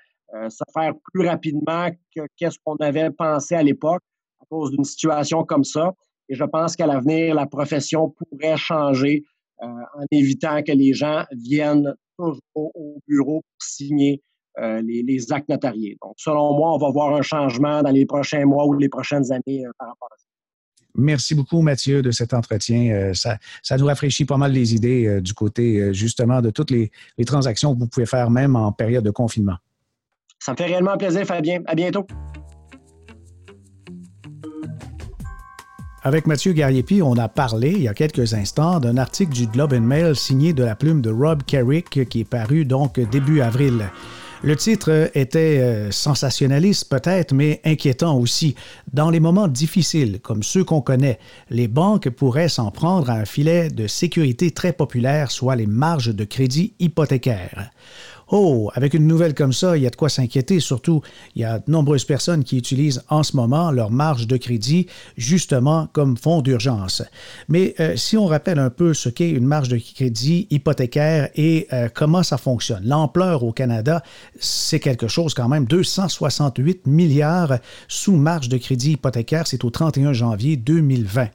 se 0.48 0.64
faire 0.72 0.94
plus 1.12 1.28
rapidement 1.28 1.88
que 2.12 2.22
qu'est-ce 2.36 2.58
qu'on 2.64 2.74
avait 2.76 3.10
pensé 3.10 3.54
à 3.54 3.62
l'époque 3.62 4.02
à 4.40 4.44
cause 4.50 4.72
d'une 4.72 4.82
situation 4.82 5.44
comme 5.44 5.62
ça. 5.62 5.92
Et 6.28 6.34
je 6.34 6.42
pense 6.42 6.74
qu'à 6.74 6.88
l'avenir, 6.88 7.36
la 7.36 7.46
profession 7.46 8.10
pourrait 8.10 8.56
changer 8.56 9.22
en 9.58 10.04
évitant 10.10 10.60
que 10.64 10.72
les 10.72 10.92
gens 10.92 11.24
viennent 11.30 11.94
toujours 12.18 12.40
au 12.54 12.98
bureau 13.06 13.42
pour 13.42 13.62
signer 13.66 14.22
les, 14.58 15.32
actes 15.32 15.48
notariés. 15.48 15.96
Donc, 16.02 16.14
selon 16.16 16.56
moi, 16.56 16.74
on 16.74 16.78
va 16.78 16.90
voir 16.90 17.14
un 17.14 17.22
changement 17.22 17.82
dans 17.82 17.90
les 17.90 18.06
prochains 18.06 18.44
mois 18.44 18.66
ou 18.66 18.74
les 18.74 18.88
prochaines 18.88 19.32
années 19.32 19.64
par 19.78 19.88
rapport 19.88 20.08
à 20.12 20.16
ça. 20.16 20.24
Merci 20.96 21.34
beaucoup, 21.34 21.60
Mathieu, 21.60 22.02
de 22.02 22.10
cet 22.12 22.34
entretien. 22.34 22.92
Euh, 22.92 23.14
ça, 23.14 23.38
ça, 23.62 23.76
nous 23.76 23.86
rafraîchit 23.86 24.24
pas 24.24 24.36
mal 24.36 24.52
les 24.52 24.74
idées 24.74 25.06
euh, 25.06 25.20
du 25.20 25.34
côté, 25.34 25.78
euh, 25.78 25.92
justement, 25.92 26.40
de 26.40 26.50
toutes 26.50 26.70
les, 26.70 26.90
transactions 27.26 27.74
que 27.74 27.80
vous 27.80 27.88
pouvez 27.88 28.06
faire 28.06 28.30
même 28.30 28.54
en 28.54 28.70
période 28.70 29.04
de 29.04 29.10
confinement. 29.10 29.56
Ça 30.38 30.52
me 30.52 30.56
fait 30.56 30.66
réellement 30.66 30.96
plaisir, 30.96 31.24
Fabien. 31.26 31.62
À 31.66 31.74
bientôt. 31.74 32.06
Avec 36.02 36.26
Mathieu 36.26 36.52
Gariepi, 36.52 37.00
on 37.02 37.16
a 37.16 37.28
parlé 37.28 37.70
il 37.70 37.82
y 37.82 37.88
a 37.88 37.94
quelques 37.94 38.34
instants 38.34 38.78
d'un 38.78 38.98
article 38.98 39.32
du 39.32 39.46
Globe 39.46 39.72
and 39.72 39.80
Mail 39.80 40.14
signé 40.14 40.52
de 40.52 40.62
la 40.62 40.76
plume 40.76 41.00
de 41.00 41.10
Rob 41.10 41.42
Carrick 41.44 42.06
qui 42.08 42.20
est 42.20 42.28
paru 42.28 42.66
donc 42.66 43.00
début 43.00 43.40
avril. 43.40 43.90
Le 44.44 44.56
titre 44.56 45.10
était 45.14 45.58
euh, 45.58 45.90
sensationnaliste 45.90 46.90
peut-être, 46.90 47.32
mais 47.32 47.62
inquiétant 47.64 48.18
aussi. 48.18 48.54
Dans 48.92 49.08
les 49.08 49.18
moments 49.18 49.48
difficiles, 49.48 50.20
comme 50.20 50.42
ceux 50.42 50.64
qu'on 50.64 50.82
connaît, 50.82 51.18
les 51.48 51.66
banques 51.66 52.10
pourraient 52.10 52.50
s'en 52.50 52.70
prendre 52.70 53.08
à 53.08 53.14
un 53.14 53.24
filet 53.24 53.70
de 53.70 53.86
sécurité 53.86 54.50
très 54.50 54.74
populaire, 54.74 55.30
soit 55.30 55.56
les 55.56 55.66
marges 55.66 56.14
de 56.14 56.24
crédit 56.24 56.74
hypothécaires. 56.78 57.70
Oh, 58.36 58.68
avec 58.74 58.94
une 58.94 59.06
nouvelle 59.06 59.32
comme 59.32 59.52
ça, 59.52 59.76
il 59.76 59.84
y 59.84 59.86
a 59.86 59.90
de 59.90 59.94
quoi 59.94 60.08
s'inquiéter. 60.08 60.58
Surtout, 60.58 61.02
il 61.36 61.42
y 61.42 61.44
a 61.44 61.60
de 61.60 61.70
nombreuses 61.70 62.04
personnes 62.04 62.42
qui 62.42 62.58
utilisent 62.58 63.00
en 63.08 63.22
ce 63.22 63.36
moment 63.36 63.70
leur 63.70 63.92
marge 63.92 64.26
de 64.26 64.36
crédit 64.36 64.88
justement 65.16 65.86
comme 65.92 66.16
fonds 66.16 66.42
d'urgence. 66.42 67.04
Mais 67.48 67.76
euh, 67.78 67.94
si 67.94 68.16
on 68.16 68.26
rappelle 68.26 68.58
un 68.58 68.70
peu 68.70 68.92
ce 68.92 69.08
qu'est 69.08 69.30
une 69.30 69.46
marge 69.46 69.68
de 69.68 69.78
crédit 69.78 70.48
hypothécaire 70.50 71.28
et 71.36 71.68
euh, 71.72 71.88
comment 71.94 72.24
ça 72.24 72.36
fonctionne, 72.36 72.82
l'ampleur 72.84 73.44
au 73.44 73.52
Canada, 73.52 74.02
c'est 74.40 74.80
quelque 74.80 75.06
chose 75.06 75.32
quand 75.32 75.48
même. 75.48 75.66
268 75.66 76.88
milliards 76.88 77.58
sous 77.86 78.16
marge 78.16 78.48
de 78.48 78.56
crédit 78.56 78.94
hypothécaire, 78.94 79.46
c'est 79.46 79.62
au 79.62 79.70
31 79.70 80.12
janvier 80.12 80.56
2020. 80.56 81.28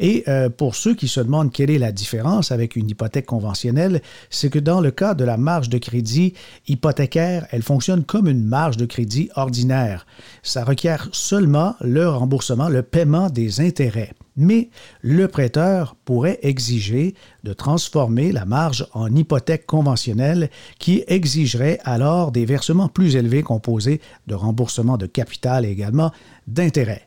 Et 0.00 0.24
euh, 0.26 0.48
pour 0.48 0.74
ceux 0.74 0.94
qui 0.94 1.08
se 1.08 1.20
demandent 1.20 1.52
quelle 1.52 1.70
est 1.70 1.76
la 1.76 1.92
différence 1.92 2.50
avec 2.50 2.76
une 2.76 2.88
hypothèque 2.88 3.26
conventionnelle, 3.26 4.00
c'est 4.30 4.48
que 4.48 4.58
dans 4.58 4.80
le 4.80 4.90
cas 4.90 5.12
de 5.12 5.24
la 5.24 5.36
marge 5.36 5.68
de 5.68 5.76
crédit 5.76 6.32
hypothécaire, 6.68 7.46
elle 7.50 7.62
fonctionne 7.62 8.04
comme 8.04 8.28
une 8.28 8.44
marge 8.44 8.76
de 8.76 8.86
crédit 8.86 9.30
ordinaire. 9.34 10.06
Ça 10.42 10.64
requiert 10.64 11.08
seulement 11.12 11.74
le 11.80 12.08
remboursement, 12.08 12.68
le 12.68 12.82
paiement 12.82 13.30
des 13.30 13.60
intérêts. 13.60 14.12
Mais 14.36 14.68
le 15.00 15.28
prêteur 15.28 15.96
pourrait 16.04 16.38
exiger 16.42 17.14
de 17.42 17.54
transformer 17.54 18.32
la 18.32 18.44
marge 18.44 18.86
en 18.92 19.14
hypothèque 19.14 19.66
conventionnelle 19.66 20.50
qui 20.78 21.04
exigerait 21.06 21.78
alors 21.84 22.32
des 22.32 22.44
versements 22.44 22.88
plus 22.88 23.16
élevés 23.16 23.42
composés 23.42 24.00
de 24.26 24.34
remboursement 24.34 24.98
de 24.98 25.06
capital 25.06 25.64
et 25.64 25.70
également 25.70 26.12
d'intérêts. 26.46 27.05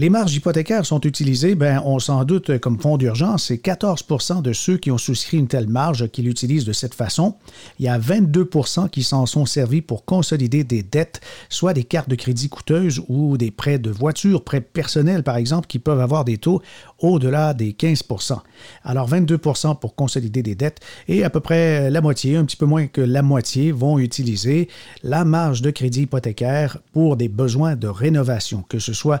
Les 0.00 0.10
marges 0.10 0.32
hypothécaires 0.36 0.86
sont 0.86 1.00
utilisées, 1.00 1.56
ben, 1.56 1.82
on 1.84 1.98
s'en 1.98 2.22
doute, 2.22 2.58
comme 2.58 2.78
fonds 2.78 2.98
d'urgence. 2.98 3.46
C'est 3.46 3.58
14 3.58 4.04
de 4.44 4.52
ceux 4.52 4.76
qui 4.76 4.92
ont 4.92 4.98
souscrit 4.98 5.38
une 5.38 5.48
telle 5.48 5.66
marge 5.66 6.08
qui 6.12 6.22
l'utilisent 6.22 6.64
de 6.64 6.72
cette 6.72 6.94
façon. 6.94 7.34
Il 7.80 7.86
y 7.86 7.88
a 7.88 7.98
22% 7.98 8.90
qui 8.90 9.02
s'en 9.02 9.26
sont 9.26 9.44
servis 9.44 9.82
pour 9.82 10.04
consolider 10.04 10.62
des 10.62 10.84
dettes, 10.84 11.20
soit 11.48 11.74
des 11.74 11.82
cartes 11.82 12.08
de 12.08 12.14
crédit 12.14 12.48
coûteuses 12.48 13.02
ou 13.08 13.36
des 13.36 13.50
prêts 13.50 13.80
de 13.80 13.90
voiture, 13.90 14.44
prêts 14.44 14.60
personnels 14.60 15.24
par 15.24 15.36
exemple, 15.36 15.66
qui 15.66 15.80
peuvent 15.80 16.00
avoir 16.00 16.24
des 16.24 16.38
taux 16.38 16.62
au-delà 17.00 17.52
des 17.52 17.72
15% 17.72 18.38
Alors 18.84 19.10
22% 19.10 19.80
pour 19.80 19.96
consolider 19.96 20.44
des 20.44 20.54
dettes 20.54 20.78
et 21.08 21.24
à 21.24 21.30
peu 21.30 21.40
près 21.40 21.90
la 21.90 22.00
moitié, 22.00 22.36
un 22.36 22.44
petit 22.44 22.56
peu 22.56 22.66
moins 22.66 22.86
que 22.86 23.00
la 23.00 23.22
moitié, 23.22 23.72
vont 23.72 23.98
utiliser 23.98 24.68
la 25.02 25.24
marge 25.24 25.60
de 25.60 25.72
crédit 25.72 26.02
hypothécaire 26.02 26.78
pour 26.92 27.16
des 27.16 27.28
besoins 27.28 27.74
de 27.74 27.88
rénovation, 27.88 28.64
que 28.68 28.78
ce 28.78 28.92
soit 28.92 29.20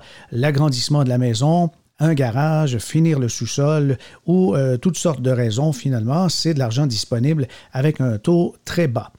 de 0.68 1.08
la 1.08 1.18
maison, 1.18 1.70
un 1.98 2.14
garage, 2.14 2.78
finir 2.78 3.18
le 3.18 3.28
sous-sol 3.28 3.98
ou 4.26 4.54
euh, 4.54 4.76
toutes 4.76 4.96
sortes 4.96 5.22
de 5.22 5.30
raisons, 5.30 5.72
finalement, 5.72 6.28
c'est 6.28 6.54
de 6.54 6.58
l'argent 6.58 6.86
disponible 6.86 7.48
avec 7.72 8.00
un 8.00 8.18
taux 8.18 8.54
très 8.64 8.88
bas. 8.88 9.12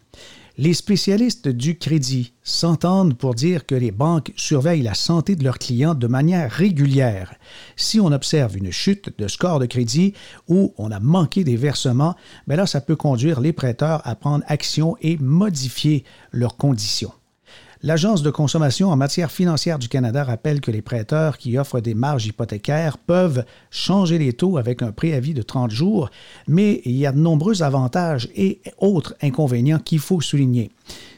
Les 0.57 0.73
spécialistes 0.73 1.47
du 1.47 1.77
crédit 1.77 2.33
s'entendent 2.43 3.17
pour 3.17 3.33
dire 3.33 3.65
que 3.65 3.75
les 3.75 3.91
banques 3.91 4.33
surveillent 4.35 4.81
la 4.81 4.93
santé 4.93 5.37
de 5.37 5.43
leurs 5.45 5.57
clients 5.57 5.95
de 5.95 6.07
manière 6.07 6.51
régulière. 6.51 7.33
Si 7.77 8.01
on 8.01 8.11
observe 8.11 8.57
une 8.57 8.71
chute 8.71 9.17
de 9.17 9.29
score 9.29 9.59
de 9.59 9.67
crédit 9.67 10.13
ou 10.49 10.73
on 10.77 10.91
a 10.91 10.99
manqué 10.99 11.45
des 11.45 11.55
versements, 11.55 12.15
bien 12.45 12.57
là, 12.57 12.65
ça 12.65 12.81
peut 12.81 12.97
conduire 12.97 13.39
les 13.39 13.53
prêteurs 13.53 14.05
à 14.05 14.15
prendre 14.15 14.43
action 14.47 14.97
et 15.01 15.17
modifier 15.17 16.03
leurs 16.33 16.57
conditions. 16.57 17.13
L'Agence 17.81 18.23
de 18.23 18.29
consommation 18.29 18.89
en 18.89 18.97
matière 18.97 19.31
financière 19.31 19.79
du 19.79 19.87
Canada 19.87 20.25
rappelle 20.25 20.59
que 20.59 20.69
les 20.69 20.81
prêteurs 20.81 21.37
qui 21.37 21.57
offrent 21.57 21.79
des 21.79 21.93
marges 21.93 22.25
hypothécaires 22.25 22.97
peuvent 22.97 23.45
changer 23.71 24.17
les 24.17 24.33
taux 24.33 24.57
avec 24.57 24.81
un 24.81 24.91
préavis 24.91 25.33
de 25.33 25.41
30 25.41 25.71
jours, 25.71 26.09
mais 26.45 26.81
il 26.83 26.97
y 26.97 27.05
a 27.05 27.13
de 27.13 27.19
nombreux 27.19 27.63
avantages 27.63 28.27
et 28.35 28.59
autres 28.79 29.15
inconvénients 29.21 29.79
qu'il 29.79 29.99
faut 29.99 30.19
souligner. 30.19 30.71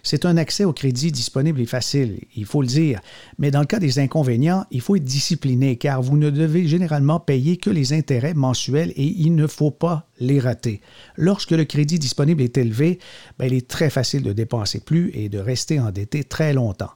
C'est 0.03 0.25
un 0.25 0.38
accès 0.38 0.63
au 0.63 0.74
crédit 0.74 1.12
disponible 1.12 1.62
et 1.62 1.65
facile, 1.65 2.20
il 2.36 2.46
faut 2.46 2.62
le 2.62 2.67
dire, 2.67 3.00
mais 3.38 3.51
dans 3.51 3.60
le 3.60 3.65
cas 3.65 3.79
des 3.79 4.00
inconvénients, 4.00 4.65
il 4.72 4.81
faut 4.81 4.96
être 4.96 5.03
discipliné 5.03 5.75
car 5.75 6.01
vous 6.01 6.17
ne 6.17 6.29
devez 6.29 6.67
généralement 6.67 7.20
payer 7.20 7.58
que 7.58 7.70
les 7.70 7.93
intérêts 7.93 8.34
mensuels 8.34 8.91
et 8.96 9.05
il 9.05 9.36
ne 9.36 9.48
faut 9.48 9.72
pas 9.72 10.08
les 10.20 10.39
rater. 10.39 10.81
Lorsque 11.17 11.51
le 11.51 11.65
crédit 11.65 12.00
disponible 12.00 12.41
est 12.41 12.58
élevé, 12.58 13.00
ben, 13.38 13.46
il 13.46 13.53
est 13.53 13.67
très 13.67 13.89
facile 13.89 14.24
de 14.24 14.34
dépenser 14.34 14.79
plus 14.79 15.12
et 15.13 15.29
de 15.29 15.39
rester 15.39 15.79
endetté 15.79 16.24
très 16.24 16.53
longtemps. 16.53 16.91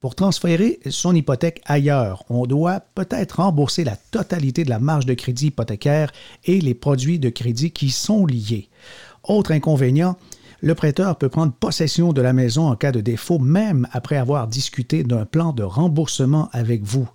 Pour 0.00 0.14
transférer 0.14 0.78
son 0.90 1.14
hypothèque 1.14 1.62
ailleurs, 1.64 2.22
on 2.28 2.46
doit 2.46 2.80
peut-être 2.94 3.40
rembourser 3.40 3.82
la 3.82 3.96
totalité 3.96 4.62
de 4.62 4.70
la 4.70 4.78
marge 4.78 5.06
de 5.06 5.14
crédit 5.14 5.46
hypothécaire 5.46 6.12
et 6.44 6.60
les 6.60 6.74
produits 6.74 7.18
de 7.18 7.30
crédit 7.30 7.70
qui 7.70 7.90
sont 7.90 8.26
liés. 8.26 8.68
Autre 9.24 9.52
inconvénient, 9.52 10.16
le 10.66 10.74
prêteur 10.74 11.16
peut 11.16 11.28
prendre 11.28 11.52
possession 11.52 12.12
de 12.12 12.20
la 12.20 12.32
maison 12.32 12.66
en 12.66 12.74
cas 12.74 12.90
de 12.90 13.00
défaut, 13.00 13.38
même 13.38 13.86
après 13.92 14.16
avoir 14.16 14.48
discuté 14.48 15.04
d'un 15.04 15.24
plan 15.24 15.52
de 15.52 15.62
remboursement 15.62 16.48
avec 16.50 16.82
vous. 16.82 17.08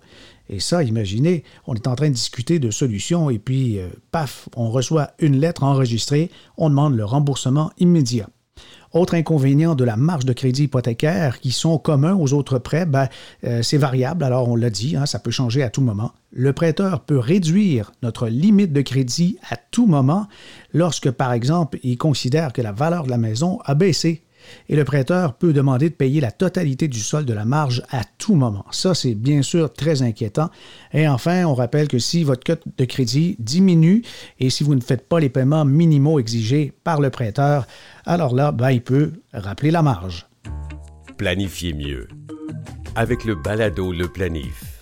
Et 0.48 0.58
ça, 0.58 0.82
imaginez, 0.82 1.44
on 1.66 1.74
est 1.74 1.86
en 1.86 1.94
train 1.94 2.08
de 2.08 2.14
discuter 2.14 2.58
de 2.58 2.70
solutions 2.70 3.28
et 3.28 3.38
puis, 3.38 3.78
euh, 3.78 3.90
paf, 4.10 4.48
on 4.56 4.70
reçoit 4.70 5.10
une 5.18 5.36
lettre 5.36 5.64
enregistrée, 5.64 6.30
on 6.56 6.70
demande 6.70 6.96
le 6.96 7.04
remboursement 7.04 7.70
immédiat. 7.76 8.30
Autre 8.92 9.14
inconvénient 9.14 9.74
de 9.74 9.84
la 9.84 9.96
marge 9.96 10.26
de 10.26 10.32
crédit 10.32 10.64
hypothécaire 10.64 11.40
qui 11.40 11.50
sont 11.50 11.78
communs 11.78 12.14
aux 12.14 12.34
autres 12.34 12.58
prêts, 12.58 12.84
ben, 12.84 13.08
euh, 13.44 13.62
c'est 13.62 13.78
variable, 13.78 14.22
alors 14.22 14.48
on 14.48 14.56
l'a 14.56 14.68
dit, 14.68 14.96
hein, 14.96 15.06
ça 15.06 15.18
peut 15.18 15.30
changer 15.30 15.62
à 15.62 15.70
tout 15.70 15.80
moment. 15.80 16.12
Le 16.30 16.52
prêteur 16.52 17.00
peut 17.00 17.18
réduire 17.18 17.92
notre 18.02 18.28
limite 18.28 18.72
de 18.72 18.82
crédit 18.82 19.38
à 19.50 19.56
tout 19.56 19.86
moment 19.86 20.26
lorsque, 20.74 21.10
par 21.10 21.32
exemple, 21.32 21.78
il 21.82 21.96
considère 21.96 22.52
que 22.52 22.60
la 22.60 22.72
valeur 22.72 23.04
de 23.04 23.10
la 23.10 23.18
maison 23.18 23.60
a 23.64 23.74
baissé 23.74 24.22
et 24.68 24.76
le 24.76 24.84
prêteur 24.84 25.34
peut 25.34 25.52
demander 25.52 25.90
de 25.90 25.94
payer 25.94 26.20
la 26.20 26.30
totalité 26.30 26.88
du 26.88 27.00
solde 27.00 27.26
de 27.26 27.32
la 27.32 27.44
marge 27.44 27.82
à 27.90 28.02
tout 28.18 28.34
moment. 28.34 28.64
Ça, 28.70 28.94
c'est 28.94 29.14
bien 29.14 29.42
sûr 29.42 29.72
très 29.72 30.02
inquiétant. 30.02 30.50
Et 30.92 31.08
enfin, 31.08 31.44
on 31.44 31.54
rappelle 31.54 31.88
que 31.88 31.98
si 31.98 32.24
votre 32.24 32.44
cote 32.44 32.62
de 32.76 32.84
crédit 32.84 33.36
diminue 33.38 34.02
et 34.38 34.50
si 34.50 34.64
vous 34.64 34.74
ne 34.74 34.80
faites 34.80 35.08
pas 35.08 35.20
les 35.20 35.28
paiements 35.28 35.64
minimaux 35.64 36.18
exigés 36.18 36.72
par 36.84 37.00
le 37.00 37.10
prêteur, 37.10 37.66
alors 38.06 38.34
là, 38.34 38.52
ben, 38.52 38.70
il 38.70 38.82
peut 38.82 39.12
rappeler 39.32 39.70
la 39.70 39.82
marge. 39.82 40.26
Planifiez 41.16 41.72
mieux 41.72 42.08
avec 42.94 43.24
le 43.24 43.34
balado 43.34 43.92
Le 43.92 44.08
Planif. 44.08 44.80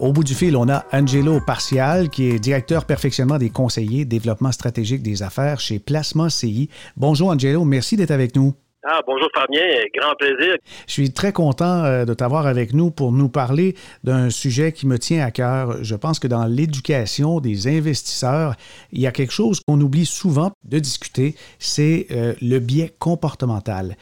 Au 0.00 0.14
bout 0.14 0.24
du 0.24 0.34
fil, 0.34 0.56
on 0.56 0.66
a 0.70 0.86
Angelo 0.94 1.40
Partial, 1.46 2.08
qui 2.08 2.30
est 2.30 2.38
directeur 2.38 2.86
perfectionnement 2.86 3.36
des 3.36 3.50
conseillers 3.50 4.06
développement 4.06 4.50
stratégique 4.50 5.02
des 5.02 5.22
affaires 5.22 5.60
chez 5.60 5.78
Placement 5.78 6.30
CI. 6.30 6.70
Bonjour 6.96 7.28
Angelo, 7.28 7.66
merci 7.66 7.96
d'être 7.96 8.10
avec 8.10 8.34
nous. 8.34 8.54
Ah, 8.82 9.00
bonjour 9.06 9.28
Fabien, 9.34 9.60
grand 9.94 10.14
plaisir. 10.14 10.56
Je 10.86 10.92
suis 10.92 11.12
très 11.12 11.34
content 11.34 11.84
euh, 11.84 12.06
de 12.06 12.14
t'avoir 12.14 12.46
avec 12.46 12.72
nous 12.72 12.90
pour 12.90 13.12
nous 13.12 13.28
parler 13.28 13.74
d'un 14.02 14.30
sujet 14.30 14.72
qui 14.72 14.86
me 14.86 14.98
tient 14.98 15.22
à 15.22 15.30
cœur. 15.30 15.84
Je 15.84 15.94
pense 15.94 16.18
que 16.18 16.26
dans 16.26 16.46
l'éducation 16.46 17.40
des 17.40 17.68
investisseurs, 17.68 18.54
il 18.92 19.02
y 19.02 19.06
a 19.06 19.12
quelque 19.12 19.34
chose 19.34 19.60
qu'on 19.60 19.78
oublie 19.82 20.06
souvent 20.06 20.50
de 20.64 20.78
discuter, 20.78 21.34
c'est 21.58 22.06
euh, 22.10 22.32
le 22.40 22.58
biais 22.58 22.90
comportemental 22.98 23.96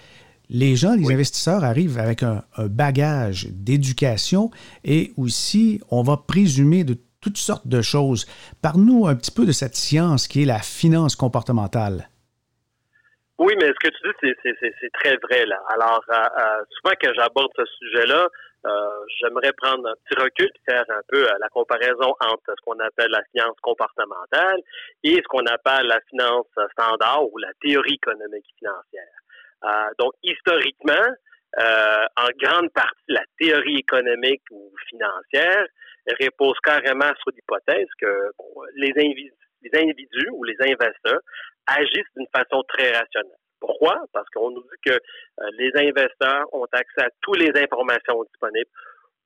les 0.51 0.77
gens, 0.77 0.95
les 0.95 1.13
investisseurs 1.13 1.65
arrivent 1.65 1.99
avec 1.99 2.23
un, 2.23 2.43
bagage 2.59 3.49
d'éducation 3.51 4.51
et 4.85 5.13
aussi, 5.17 5.81
on 5.91 6.03
va 6.03 6.17
présumer 6.17 6.85
de 6.85 6.97
toutes 7.21 7.37
sortes 7.37 7.67
de 7.67 7.83
choses. 7.83 8.27
Parle-nous 8.63 9.07
un 9.07 9.17
petit 9.17 9.31
peu 9.31 9.45
de 9.45 9.53
cette 9.53 9.75
science 9.75 10.29
qui 10.29 10.43
est 10.43 10.47
la 10.47 10.61
finance 10.61 11.17
comportementale. 11.17 12.09
Oui, 13.39 13.55
mais 13.61 13.69
ce 13.69 13.89
que 13.89 13.89
tu 13.89 14.33
dis, 14.35 14.73
c'est 14.81 14.93
très 14.95 15.17
vrai. 15.17 15.47
là. 15.47 15.61
Alors, 15.69 16.03
euh, 16.11 16.15
euh, 16.15 16.65
souvent 16.71 16.95
que 17.01 17.15
j'aborde 17.15 17.51
ce 17.57 17.65
sujet-là, 17.79 18.27
euh, 18.67 18.89
j'aimerais 19.21 19.53
prendre 19.53 19.87
un 19.89 19.95
petit 20.05 20.21
recul 20.21 20.47
et 20.47 20.71
faire 20.73 20.85
un 20.89 21.03
peu 21.09 21.25
la 21.39 21.49
comparaison 21.49 22.15
entre 22.21 22.49
ce 22.49 22.61
qu'on 22.65 22.79
appelle 22.81 23.11
la 23.11 23.23
finance 23.31 23.57
comportementale 23.63 24.59
et 25.05 25.15
ce 25.15 25.29
qu'on 25.29 25.47
appelle 25.47 25.87
la 25.87 26.01
finance 26.11 26.47
standard 26.73 27.33
ou 27.33 27.39
la 27.39 27.53
théorie 27.63 27.95
économique 27.95 28.47
financière. 28.59 29.15
Donc, 29.99 30.13
historiquement, 30.23 31.09
en 31.59 32.29
grande 32.41 32.71
partie, 32.73 33.03
la 33.09 33.23
théorie 33.39 33.79
économique 33.79 34.43
ou 34.51 34.73
financière 34.89 35.67
repose 36.21 36.57
carrément 36.63 37.13
sur 37.23 37.33
l'hypothèse 37.35 37.89
que 38.01 38.31
les, 38.77 38.93
les 39.63 39.81
individus 39.81 40.29
ou 40.33 40.45
les 40.45 40.57
investisseurs 40.61 41.21
agissent 41.67 42.13
d'une 42.17 42.27
façon 42.35 42.63
très 42.69 42.93
rationnelle. 42.93 43.37
Pourquoi? 43.61 44.05
Parce 44.13 44.29
qu'on 44.31 44.51
nous 44.51 44.63
dit 44.63 44.91
que 44.91 44.93
euh, 44.93 45.51
les 45.59 45.71
investisseurs 45.75 46.47
ont 46.53 46.67
accès 46.73 47.03
à 47.03 47.11
toutes 47.21 47.39
les 47.39 47.53
informations 47.61 48.23
disponibles 48.25 48.71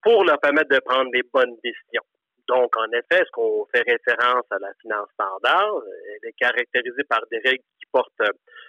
pour 0.03 0.25
leur 0.25 0.41
permettre 0.41 0.71
de 0.71 0.81
prendre 0.81 1.11
des 1.13 1.23
bonnes 1.33 1.57
décisions. 1.63 2.03
Donc, 2.49 2.77
en 2.77 2.91
effet, 2.93 3.23
ce 3.25 3.31
qu'on 3.33 3.67
fait 3.75 3.83
référence 3.83 4.45
à 4.51 4.59
la 4.59 4.73
finance 4.81 5.09
standard, 5.15 5.83
elle 6.15 6.29
est 6.29 6.33
caractérisée 6.33 7.05
par 7.05 7.21
des 7.31 7.39
règles 7.39 7.65
qui 7.79 7.87
portent 7.93 8.13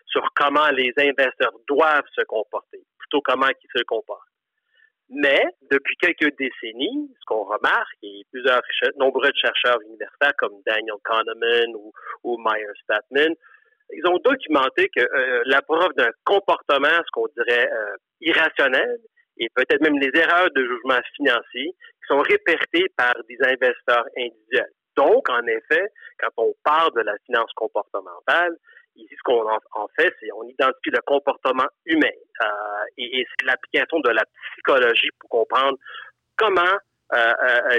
sur 0.05 0.27
comment 0.35 0.69
les 0.69 0.93
investisseurs 0.97 1.57
doivent 1.67 2.07
se 2.15 2.21
comporter, 2.23 2.83
plutôt 2.99 3.21
comment 3.21 3.47
ils 3.47 3.79
se 3.79 3.83
comportent. 3.83 4.21
Mais 5.09 5.43
depuis 5.69 5.95
quelques 5.97 6.35
décennies, 6.37 7.11
ce 7.19 7.25
qu'on 7.25 7.43
remarque, 7.43 7.97
et 8.03 8.23
plusieurs 8.31 8.61
nombreux 8.97 9.31
chercheurs 9.35 9.81
universitaires 9.81 10.33
comme 10.37 10.61
Daniel 10.65 10.95
Kahneman 11.03 11.75
ou, 11.75 11.91
ou 12.23 12.37
Meyer 12.37 12.71
Statman 12.83 13.35
ils 13.91 14.07
ont 14.07 14.19
documenté 14.23 14.89
que 14.95 15.01
euh, 15.01 15.43
la 15.45 15.61
preuve 15.61 15.93
d'un 15.95 16.09
comportement, 16.25 16.87
ce 16.87 17.11
qu'on 17.11 17.27
dirait 17.37 17.69
euh, 17.71 17.95
irrationnel, 18.21 18.97
et 19.37 19.47
peut-être 19.55 19.81
même 19.81 19.97
les 19.99 20.11
erreurs 20.13 20.49
de 20.55 20.61
jugement 20.61 20.99
financier, 21.15 21.73
qui 21.73 22.07
sont 22.07 22.19
répertées 22.19 22.87
par 22.97 23.13
des 23.27 23.37
investisseurs 23.41 24.05
individuels. 24.17 24.71
Donc, 24.95 25.29
en 25.29 25.45
effet, 25.47 25.87
quand 26.19 26.29
on 26.37 26.53
parle 26.63 26.93
de 26.95 27.01
la 27.01 27.15
finance 27.25 27.51
comportementale, 27.55 28.55
ici, 28.95 29.09
ce 29.09 29.23
qu'on 29.23 29.47
en, 29.49 29.87
fait, 29.95 30.13
c'est 30.19 30.31
on 30.35 30.43
identifie 30.43 30.91
le 30.91 31.01
comportement 31.05 31.67
humain 31.85 32.13
euh, 32.43 32.47
et, 32.97 33.25
c'est 33.27 33.45
l'application 33.45 33.99
de 34.01 34.09
la 34.09 34.23
psychologie 34.53 35.09
pour 35.19 35.29
comprendre 35.29 35.77
comment 36.37 36.77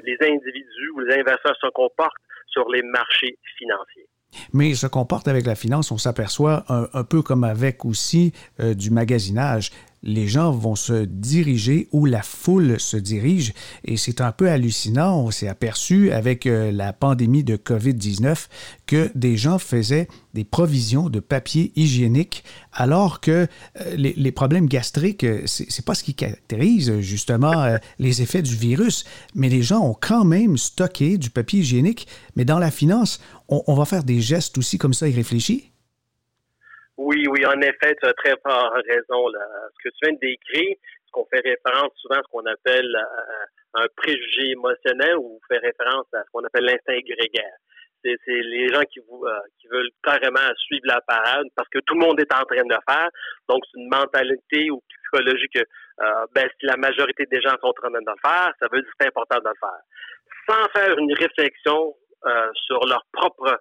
les 0.04 0.16
individus 0.20 0.90
ou 0.94 1.00
les 1.00 1.14
investisseurs 1.14 1.56
se 1.60 1.68
comportent 1.70 2.22
sur 2.46 2.68
les 2.70 2.82
marchés 2.82 3.36
financiers. 3.58 4.06
Mais 4.52 4.74
se 4.74 4.86
comporte 4.86 5.28
avec 5.28 5.46
la 5.46 5.54
finance, 5.54 5.90
on 5.90 5.98
s'aperçoit 5.98 6.64
un, 6.68 7.04
peu 7.04 7.22
comme 7.22 7.44
avec 7.44 7.84
aussi 7.84 8.32
euh, 8.60 8.74
du 8.74 8.90
magasinage 8.90 9.70
les 10.04 10.28
gens 10.28 10.52
vont 10.52 10.76
se 10.76 11.04
diriger 11.04 11.88
où 11.90 12.04
la 12.04 12.22
foule 12.22 12.78
se 12.78 12.96
dirige. 12.96 13.54
Et 13.84 13.96
c'est 13.96 14.20
un 14.20 14.32
peu 14.32 14.50
hallucinant. 14.50 15.18
On 15.18 15.30
s'est 15.30 15.48
aperçu 15.48 16.12
avec 16.12 16.46
euh, 16.46 16.70
la 16.70 16.92
pandémie 16.92 17.42
de 17.42 17.56
COVID-19 17.56 18.46
que 18.86 19.10
des 19.14 19.38
gens 19.38 19.58
faisaient 19.58 20.06
des 20.34 20.44
provisions 20.44 21.08
de 21.08 21.20
papier 21.20 21.72
hygiénique 21.74 22.44
alors 22.72 23.20
que 23.20 23.48
euh, 23.80 23.96
les, 23.96 24.32
problèmes 24.32 24.66
gastriques, 24.66 25.24
euh, 25.24 25.42
c'est 25.46 25.84
pas 25.84 25.94
ce 25.94 26.04
qui 26.04 26.14
caractérise 26.14 27.00
justement 27.00 27.78
les 27.98 28.20
effets 28.20 28.42
du 28.42 28.54
virus. 28.54 29.04
Mais 29.34 29.48
les 29.48 29.62
gens 29.62 29.80
ont 29.80 29.96
quand 29.98 30.24
même 30.24 30.58
stocké 30.58 31.16
du 31.16 31.30
papier 31.30 31.60
hygiénique. 31.60 32.06
Mais 32.36 32.44
dans 32.44 32.58
la 32.58 32.70
finance, 32.70 33.20
on, 33.48 33.74
va 33.74 33.84
faire 33.84 34.04
des 34.04 34.20
gestes 34.20 34.58
aussi 34.58 34.76
comme 34.76 34.94
ça 34.94 35.08
irréfléchis. 35.08 35.70
Oui, 36.96 37.26
oui, 37.28 37.44
en 37.44 37.60
effet, 37.60 37.96
tu 38.00 38.08
as 38.08 38.12
très 38.14 38.34
fort 38.46 38.72
raison. 38.86 39.28
Là. 39.28 39.40
Ce 39.74 39.88
que 39.88 39.94
tu 39.94 39.98
viens 40.02 40.12
de 40.12 40.18
décrire, 40.20 40.76
ce 41.06 41.10
qu'on 41.10 41.26
fait 41.26 41.40
référence 41.40 41.90
souvent 41.96 42.16
à 42.16 42.22
ce 42.22 42.28
qu'on 42.30 42.46
appelle 42.46 42.94
euh, 42.94 43.82
un 43.82 43.86
préjugé 43.96 44.52
émotionnel 44.52 45.16
ou 45.18 45.40
fait 45.48 45.58
référence 45.58 46.06
à 46.14 46.22
ce 46.22 46.30
qu'on 46.32 46.44
appelle 46.44 46.64
l'instinct 46.64 47.00
grégaire. 47.00 47.56
C'est, 48.04 48.18
les 48.26 48.68
gens 48.68 48.82
qui, 48.82 49.00
vous, 49.08 49.24
euh, 49.24 49.40
qui 49.58 49.66
veulent 49.68 49.90
carrément 50.04 50.54
suivre 50.58 50.84
la 50.84 51.00
parade 51.00 51.46
parce 51.56 51.68
que 51.70 51.78
tout 51.86 51.94
le 51.94 52.00
monde 52.00 52.20
est 52.20 52.32
en 52.32 52.44
train 52.44 52.62
de 52.62 52.74
le 52.74 52.80
faire. 52.86 53.08
Donc, 53.48 53.62
c'est 53.64 53.80
une 53.80 53.88
mentalité 53.88 54.70
ou 54.70 54.82
psychologie 54.88 55.48
que 55.52 55.60
euh, 55.60 56.26
ben, 56.34 56.46
si 56.60 56.66
la 56.66 56.76
majorité 56.76 57.24
des 57.26 57.40
gens 57.40 57.56
sont 57.60 57.68
en 57.68 57.72
train 57.72 57.90
de 57.90 57.96
le 57.96 58.14
faire, 58.22 58.52
ça 58.60 58.68
veut 58.70 58.82
dire 58.82 58.90
que 58.90 58.96
c'est 59.00 59.08
important 59.08 59.38
de 59.38 59.48
le 59.48 59.54
faire. 59.58 59.82
Sans 60.46 60.68
faire 60.78 60.98
une 60.98 61.14
réflexion 61.14 61.94
sur 62.66 62.86
leur 62.86 63.04
propre 63.12 63.60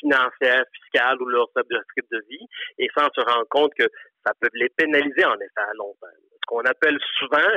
financière, 0.00 0.64
fiscale 0.72 1.20
ou 1.20 1.26
leurs 1.26 1.50
objectifs 1.54 2.08
de 2.10 2.22
vie 2.28 2.46
et 2.78 2.88
sans 2.96 3.08
se 3.14 3.20
rendre 3.20 3.46
compte 3.48 3.72
que 3.74 3.86
ça 4.26 4.32
peut 4.40 4.48
les 4.54 4.68
pénaliser 4.70 5.24
en 5.24 5.34
effet 5.36 5.60
à 5.60 5.74
long 5.74 5.94
terme. 6.00 6.12
Ce 6.34 6.46
qu'on 6.46 6.60
appelle 6.60 6.98
souvent, 7.18 7.50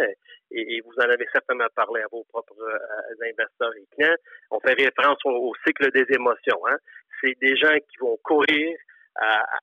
et, 0.52 0.82
vous 0.82 0.94
en 0.98 1.10
avez 1.10 1.26
certainement 1.32 1.68
parlé 1.76 2.02
à 2.02 2.08
vos 2.12 2.24
propres 2.30 2.62
euh, 2.62 3.30
investisseurs 3.30 3.74
et 3.76 3.88
clients, 3.96 4.16
on 4.52 4.60
fait 4.60 4.74
référence 4.74 5.18
au, 5.26 5.54
cycle 5.66 5.92
des 5.92 6.06
émotions. 6.14 6.60
Hein. 6.68 6.78
C'est 7.22 7.36
des 7.42 7.56
gens 7.56 7.74
qui 7.74 7.98
vont 8.00 8.18
courir 8.24 8.78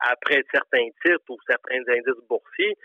après 0.00 0.44
certains 0.52 0.88
titres 1.04 1.24
ou 1.28 1.36
certains 1.44 1.82
indices 1.88 2.22
boursiers 2.28 2.76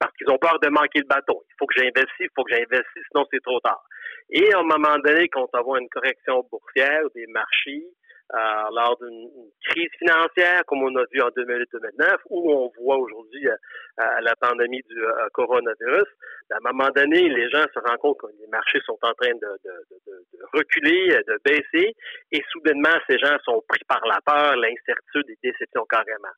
parce 0.00 0.12
qu'ils 0.16 0.30
ont 0.30 0.38
peur 0.38 0.58
de 0.60 0.68
manquer 0.68 1.00
le 1.00 1.06
bateau. 1.06 1.44
Il 1.48 1.54
faut 1.58 1.66
que 1.66 1.78
j'investisse, 1.78 2.08
il 2.18 2.28
faut 2.34 2.42
que 2.44 2.54
j'investisse, 2.54 3.04
sinon 3.12 3.26
c'est 3.30 3.42
trop 3.42 3.60
tard. 3.60 3.84
Et 4.30 4.52
à 4.52 4.58
un 4.58 4.62
moment 4.62 4.98
donné, 4.98 5.28
quand 5.28 5.48
on 5.52 5.62
va 5.62 5.78
une 5.78 5.88
correction 5.88 6.46
boursière 6.50 7.02
des 7.14 7.26
marchés, 7.28 7.84
euh, 8.32 8.62
lors 8.72 8.96
d'une 9.00 9.28
crise 9.64 9.90
financière 9.98 10.62
comme 10.66 10.84
on 10.84 10.94
a 10.94 11.04
vu 11.10 11.20
en 11.20 11.30
2008-2009, 11.30 12.16
où 12.30 12.52
on 12.52 12.72
voit 12.80 12.96
aujourd'hui 12.96 13.48
euh, 13.48 13.56
euh, 14.00 14.20
la 14.20 14.36
pandémie 14.36 14.82
du 14.88 15.02
coronavirus, 15.32 16.06
ben, 16.48 16.56
à 16.56 16.68
un 16.68 16.72
moment 16.72 16.90
donné, 16.94 17.28
les 17.28 17.50
gens 17.50 17.64
se 17.74 17.80
rendent 17.80 17.98
compte 17.98 18.18
que 18.20 18.26
les 18.40 18.46
marchés 18.46 18.78
sont 18.86 18.98
en 19.02 19.12
train 19.14 19.34
de, 19.34 19.48
reculer, 20.52 21.08
de 21.26 21.40
baisser, 21.44 21.96
et 22.30 22.42
soudainement, 22.52 22.94
ces 23.08 23.18
gens 23.18 23.36
sont 23.44 23.64
pris 23.68 23.82
par 23.88 24.06
la 24.06 24.20
peur, 24.24 24.54
l'incertitude 24.54 25.28
et 25.30 25.38
déception 25.42 25.84
carrément. 25.90 26.34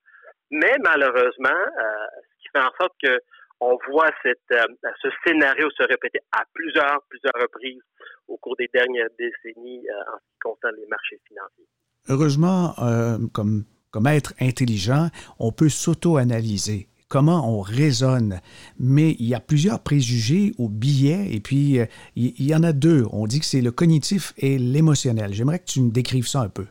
Mais 0.51 0.77
malheureusement, 0.81 1.61
ce 1.77 2.43
qui 2.43 2.49
fait 2.55 2.65
en 2.65 2.73
sorte 2.81 2.95
que 3.03 3.19
on 3.61 3.79
voit 3.91 4.11
cette, 4.23 4.41
ce 4.49 5.09
scénario 5.25 5.71
se 5.71 5.83
répéter 5.85 6.21
à 6.33 6.43
plusieurs, 6.55 7.03
plusieurs 7.09 7.35
reprises 7.41 7.83
au 8.29 8.39
cours 8.39 8.57
des 8.57 8.69
dernières 8.73 9.11
décennies 9.19 9.85
en 9.91 10.19
ce 10.19 10.25
qui 10.33 10.39
concerne 10.41 10.77
les 10.77 10.87
marchés 10.87 11.21
financiers. 11.29 11.69
Heureusement, 12.09 12.75
euh, 12.83 13.19
comme, 13.33 13.65
être 14.07 14.35
intelligent, 14.41 15.09
on 15.39 15.53
peut 15.53 15.69
s'auto-analyser 15.69 16.89
comment 17.09 17.47
on 17.47 17.61
raisonne. 17.61 18.41
Mais 18.81 19.11
il 19.21 19.29
y 19.29 19.35
a 19.35 19.41
plusieurs 19.41 19.83
préjugés 19.83 20.53
ou 20.59 20.69
biais, 20.69 21.29
et 21.31 21.41
puis 21.41 21.79
euh, 21.79 21.85
il, 22.17 22.49
y 22.49 22.55
en 22.55 22.63
a 22.63 22.73
deux. 22.73 23.05
On 23.13 23.27
dit 23.27 23.39
que 23.39 23.47
c'est 23.47 23.61
le 23.61 23.71
cognitif 23.71 24.33
et 24.39 24.59
l'émotionnel. 24.59 25.33
J'aimerais 25.33 25.59
que 25.59 25.67
tu 25.67 25.81
me 25.81 25.93
décrives 25.93 26.27
ça 26.27 26.41
un 26.41 26.49
peu. 26.49 26.67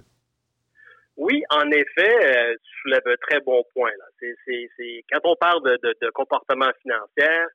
Oui, 1.16 1.44
en 1.52 1.70
effet, 1.70 2.16
euh, 2.26 2.56
tu 2.56 2.82
soulèves 2.82 3.06
un 3.06 3.16
très 3.30 3.40
bon 3.42 3.64
point. 3.74 3.92
Là. 3.92 4.06
quand 5.12 5.32
on 5.32 5.36
parle 5.36 5.62
de, 5.64 6.10
comportement 6.10 6.72
financier, 6.82 7.46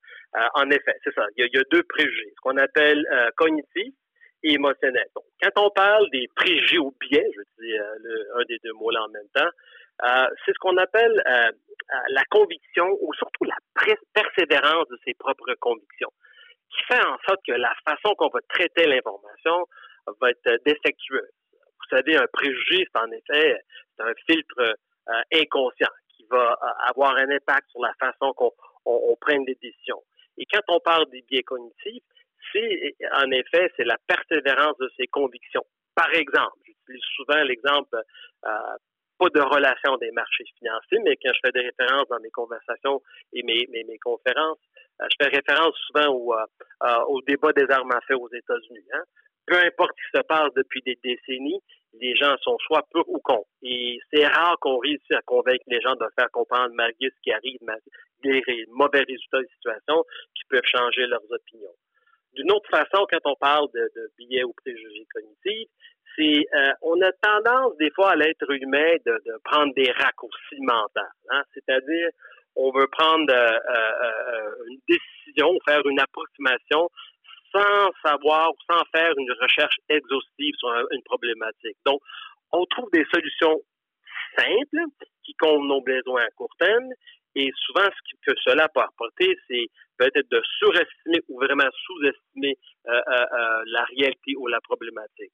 en 0.55 0.71
effet, 0.71 0.95
c'est 1.03 1.15
ça. 1.15 1.27
Il 1.37 1.49
y, 1.53 1.59
a, 1.59 1.63
deux 1.73 1.83
préjugés. 1.83 2.33
Ce 2.37 2.41
qu'on 2.43 2.57
appelle 2.57 3.05
cognitif, 3.37 3.93
émotionnel. 4.43 5.07
Donc, 5.15 5.25
quand 5.43 5.67
on 5.67 5.71
parle 5.71 6.09
des 6.11 6.29
préjugés 6.35 6.79
ou 6.79 6.95
biais, 7.01 7.27
je 7.35 7.63
dis 7.63 7.79
euh, 7.79 8.39
un 8.41 8.45
des 8.49 8.59
deux 8.63 8.73
mots 8.75 8.91
là 8.91 9.03
en 9.03 9.09
même 9.09 9.29
temps, 9.35 9.49
euh, 10.05 10.27
c'est 10.45 10.53
ce 10.53 10.59
qu'on 10.59 10.77
appelle 10.77 11.23
euh, 11.27 11.51
la 12.11 12.25
conviction 12.31 12.87
ou 13.01 13.13
surtout 13.15 13.45
la 13.45 13.57
persévérance 14.15 14.89
de 14.89 14.99
ses 15.05 15.15
propres 15.15 15.55
convictions, 15.61 16.13
qui 16.71 16.83
fait 16.85 17.05
en 17.05 17.17
sorte 17.27 17.41
que 17.47 17.53
la 17.53 17.73
façon 17.87 18.15
qu'on 18.15 18.29
va 18.29 18.41
traiter 18.49 18.87
l'information 18.87 19.67
va 20.21 20.31
être 20.31 20.63
défectueuse. 20.65 21.31
Vous 21.53 21.97
savez, 21.97 22.17
un 22.17 22.27
préjugé, 22.33 22.87
c'est 22.93 23.01
en 23.01 23.11
effet 23.11 23.61
un 23.99 24.13
filtre 24.29 24.77
inconscient 25.33 25.89
qui 26.17 26.27
va 26.31 26.59
avoir 26.89 27.17
un 27.17 27.31
impact 27.31 27.71
sur 27.71 27.81
la 27.81 27.93
façon 28.01 28.33
qu'on 28.35 28.53
on, 28.85 29.17
prenne 29.21 29.45
des 29.45 29.57
décisions. 29.63 30.03
Et 30.39 30.47
quand 30.53 30.63
on 30.69 30.81
parle 30.81 31.09
des 31.11 31.23
biais 31.23 31.43
cognitifs, 31.43 32.03
en 33.13 33.31
effet, 33.31 33.71
c'est 33.77 33.85
la 33.85 33.99
persévérance 34.07 34.77
de 34.79 34.91
ses 34.99 35.07
convictions. 35.07 35.65
Par 35.95 36.13
exemple, 36.13 36.57
j'utilise 36.65 37.03
souvent 37.17 37.43
l'exemple, 37.43 37.97
euh, 37.97 38.51
pas 39.19 39.29
de 39.31 39.41
relation 39.41 39.97
des 39.97 40.11
marchés 40.11 40.45
financiers, 40.59 40.99
mais 41.05 41.17
quand 41.17 41.33
je 41.33 41.41
fais 41.45 41.53
des 41.53 41.71
références 41.71 42.07
dans 42.09 42.21
mes 42.21 42.31
conversations 42.31 43.01
et 43.33 43.43
mes, 43.43 43.67
mes, 43.71 43.99
conférences, 43.99 44.59
euh, 45.01 45.07
je 45.11 45.25
fais 45.25 45.35
référence 45.35 45.75
souvent 45.87 46.13
au, 46.15 46.35
euh, 46.35 47.05
au 47.09 47.23
débat 47.23 47.53
des 47.53 47.71
armes 47.71 47.93
à 47.93 48.01
feu 48.07 48.17
aux 48.17 48.29
États-Unis. 48.29 48.85
Hein. 48.93 49.05
Peu 49.47 49.57
importe 49.57 49.93
ce 49.97 50.03
qui 50.03 50.19
se 50.19 50.23
passe 50.27 50.53
depuis 50.55 50.83
des 50.83 50.99
décennies, 51.03 51.63
les 52.01 52.15
gens 52.17 52.37
sont 52.43 52.59
soit 52.59 52.87
peu 52.93 53.03
ou 53.07 53.19
contre. 53.21 53.49
Et 53.63 53.99
c'est 54.13 54.27
rare 54.27 54.57
qu'on 54.61 54.79
réussisse 54.79 55.17
à 55.17 55.23
convaincre 55.23 55.65
les 55.69 55.81
gens 55.81 55.95
de 55.95 56.07
faire 56.19 56.31
comprendre 56.31 56.75
malgré 56.75 57.09
ce 57.09 57.21
qui 57.23 57.33
arrive, 57.33 57.59
des 58.23 58.43
mauvais 58.69 59.03
résultats 59.03 59.41
de 59.41 59.49
situation 59.55 60.05
qui 60.35 60.43
peuvent 60.51 60.67
changer 60.67 61.07
leurs 61.07 61.31
opinions. 61.31 61.75
D'une 62.37 62.53
autre 62.53 62.69
façon, 62.71 63.07
quand 63.11 63.25
on 63.25 63.35
parle 63.37 63.69
de, 63.73 64.11
billets 64.19 64.45
ou 64.45 64.53
préjugés 64.53 65.07
cognitifs, 65.13 65.69
c'est 66.15 66.47
euh, 66.55 66.73
on 66.83 67.01
a 67.03 67.11
tendance 67.21 67.77
des 67.79 67.91
fois 67.91 68.13
à 68.13 68.17
l'être 68.17 68.51
humain 68.51 68.93
de, 69.05 69.13
de, 69.25 69.39
prendre 69.45 69.73
des 69.75 69.91
raccourcis 69.91 70.61
mentaux. 70.61 71.01
Hein? 71.31 71.43
C'est-à-dire, 71.55 72.09
on 72.55 72.71
veut 72.73 72.87
prendre 72.89 73.33
euh, 73.33 73.59
euh, 73.71 74.51
une 74.69 74.81
décision, 74.89 75.59
faire 75.67 75.87
une 75.87 76.01
approximation 76.01 76.89
sans 77.53 77.91
savoir 78.05 78.51
sans 78.71 78.83
faire 78.95 79.13
une 79.17 79.33
recherche 79.41 79.77
exhaustive 79.89 80.55
sur 80.59 80.71
une 80.91 81.03
problématique. 81.05 81.77
Donc, 81.87 82.01
on 82.53 82.65
trouve 82.67 82.91
des 82.93 83.05
solutions 83.13 83.61
simples 84.37 84.85
qui 85.25 85.35
conviennent 85.35 85.69
nos 85.69 85.81
besoins 85.81 86.23
à 86.23 86.31
court 86.37 86.55
terme 86.59 86.89
et 87.37 87.53
souvent, 87.67 87.85
ce 87.85 88.33
que 88.33 88.37
cela 88.47 88.67
peut 88.75 88.81
apporter, 88.81 89.37
c'est 89.47 89.67
peut-être 89.99 90.31
de 90.31 90.41
surestimer 90.59 91.21
ou 91.29 91.39
vraiment 91.39 91.69
sous-estimer 91.85 92.57
euh, 92.89 92.93
euh, 92.93 93.13
euh, 93.13 93.63
la 93.67 93.85
réalité 93.85 94.33
ou 94.39 94.47
la 94.47 94.61
problématique. 94.63 95.33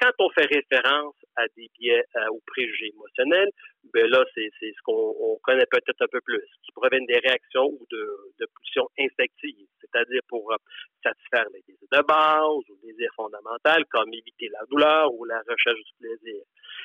Quand 0.00 0.12
on 0.20 0.30
fait 0.30 0.46
référence 0.46 1.16
à 1.36 1.42
des 1.56 1.68
biais 1.78 2.04
ou 2.30 2.40
préjugés 2.46 2.92
émotionnels, 2.94 3.50
ben 3.92 4.08
là, 4.08 4.24
c'est 4.32 4.48
ce 4.62 4.80
qu'on 4.84 5.36
connaît 5.42 5.66
peut-être 5.68 6.00
un 6.00 6.06
peu 6.06 6.20
plus, 6.20 6.40
qui 6.62 6.70
proviennent 6.70 7.04
des 7.06 7.18
réactions 7.18 7.66
ou 7.66 7.84
de, 7.90 8.46
pulsions 8.60 8.88
instinctives, 8.96 9.66
c'est-à-dire 9.80 10.20
pour 10.28 10.54
satisfaire 11.02 11.46
les 11.52 11.62
désirs 11.66 11.88
de 11.90 12.06
base 12.06 12.70
ou 12.70 12.78
les 12.84 12.92
désirs 12.92 13.10
fondamentaux, 13.16 13.84
comme 13.90 14.14
éviter 14.14 14.48
la 14.52 14.64
douleur 14.70 15.12
ou 15.14 15.24
la 15.24 15.42
recherche 15.48 15.82
du 15.82 15.92
plaisir. 15.98 16.42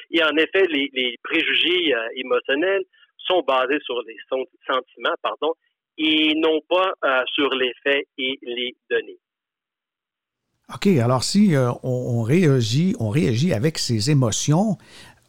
Et 0.09 0.23
en 0.23 0.35
effet, 0.35 0.65
les 0.65 1.15
préjugés 1.21 1.93
émotionnels 2.15 2.83
sont 3.27 3.41
basés 3.41 3.79
sur 3.85 4.01
les 4.03 4.17
sentiments, 4.29 5.15
pardon, 5.21 5.53
et 5.97 6.33
non 6.35 6.59
pas 6.67 6.93
euh, 7.03 7.23
sur 7.33 7.49
les 7.53 7.71
faits 7.83 8.05
et 8.17 8.39
les 8.41 8.75
données. 8.89 9.19
OK, 10.73 10.87
alors 10.87 11.23
si 11.23 11.55
euh, 11.55 11.71
on, 11.83 12.23
réagit, 12.23 12.95
on 12.99 13.09
réagit 13.09 13.53
avec 13.53 13.77
ses 13.77 14.09
émotions, 14.09 14.77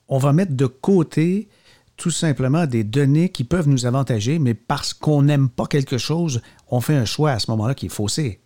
on 0.08 0.18
va 0.18 0.32
mettre 0.32 0.56
de 0.56 0.66
côté 0.66 1.48
tout 1.96 2.10
simplement 2.10 2.66
des 2.66 2.84
données 2.84 3.30
qui 3.30 3.44
peuvent 3.44 3.68
nous 3.68 3.86
avantager, 3.86 4.38
mais 4.38 4.54
parce 4.54 4.94
qu'on 4.94 5.22
n'aime 5.22 5.48
pas 5.48 5.66
quelque 5.66 5.98
chose, 5.98 6.42
on 6.70 6.80
fait 6.80 6.94
un 6.94 7.04
choix 7.04 7.32
à 7.32 7.38
ce 7.38 7.50
moment-là 7.50 7.74
qui 7.74 7.86
est 7.86 7.94
faussé. 7.94 8.40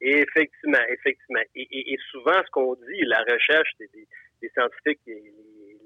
Effectivement, 0.00 0.84
effectivement. 0.90 1.40
Et, 1.54 1.96
souvent, 2.10 2.38
ce 2.44 2.50
qu'on 2.50 2.74
dit, 2.74 3.00
la 3.06 3.18
recherche 3.20 3.70
des, 3.80 3.88
des 4.42 4.48
scientifiques, 4.50 5.00
les, 5.06 5.32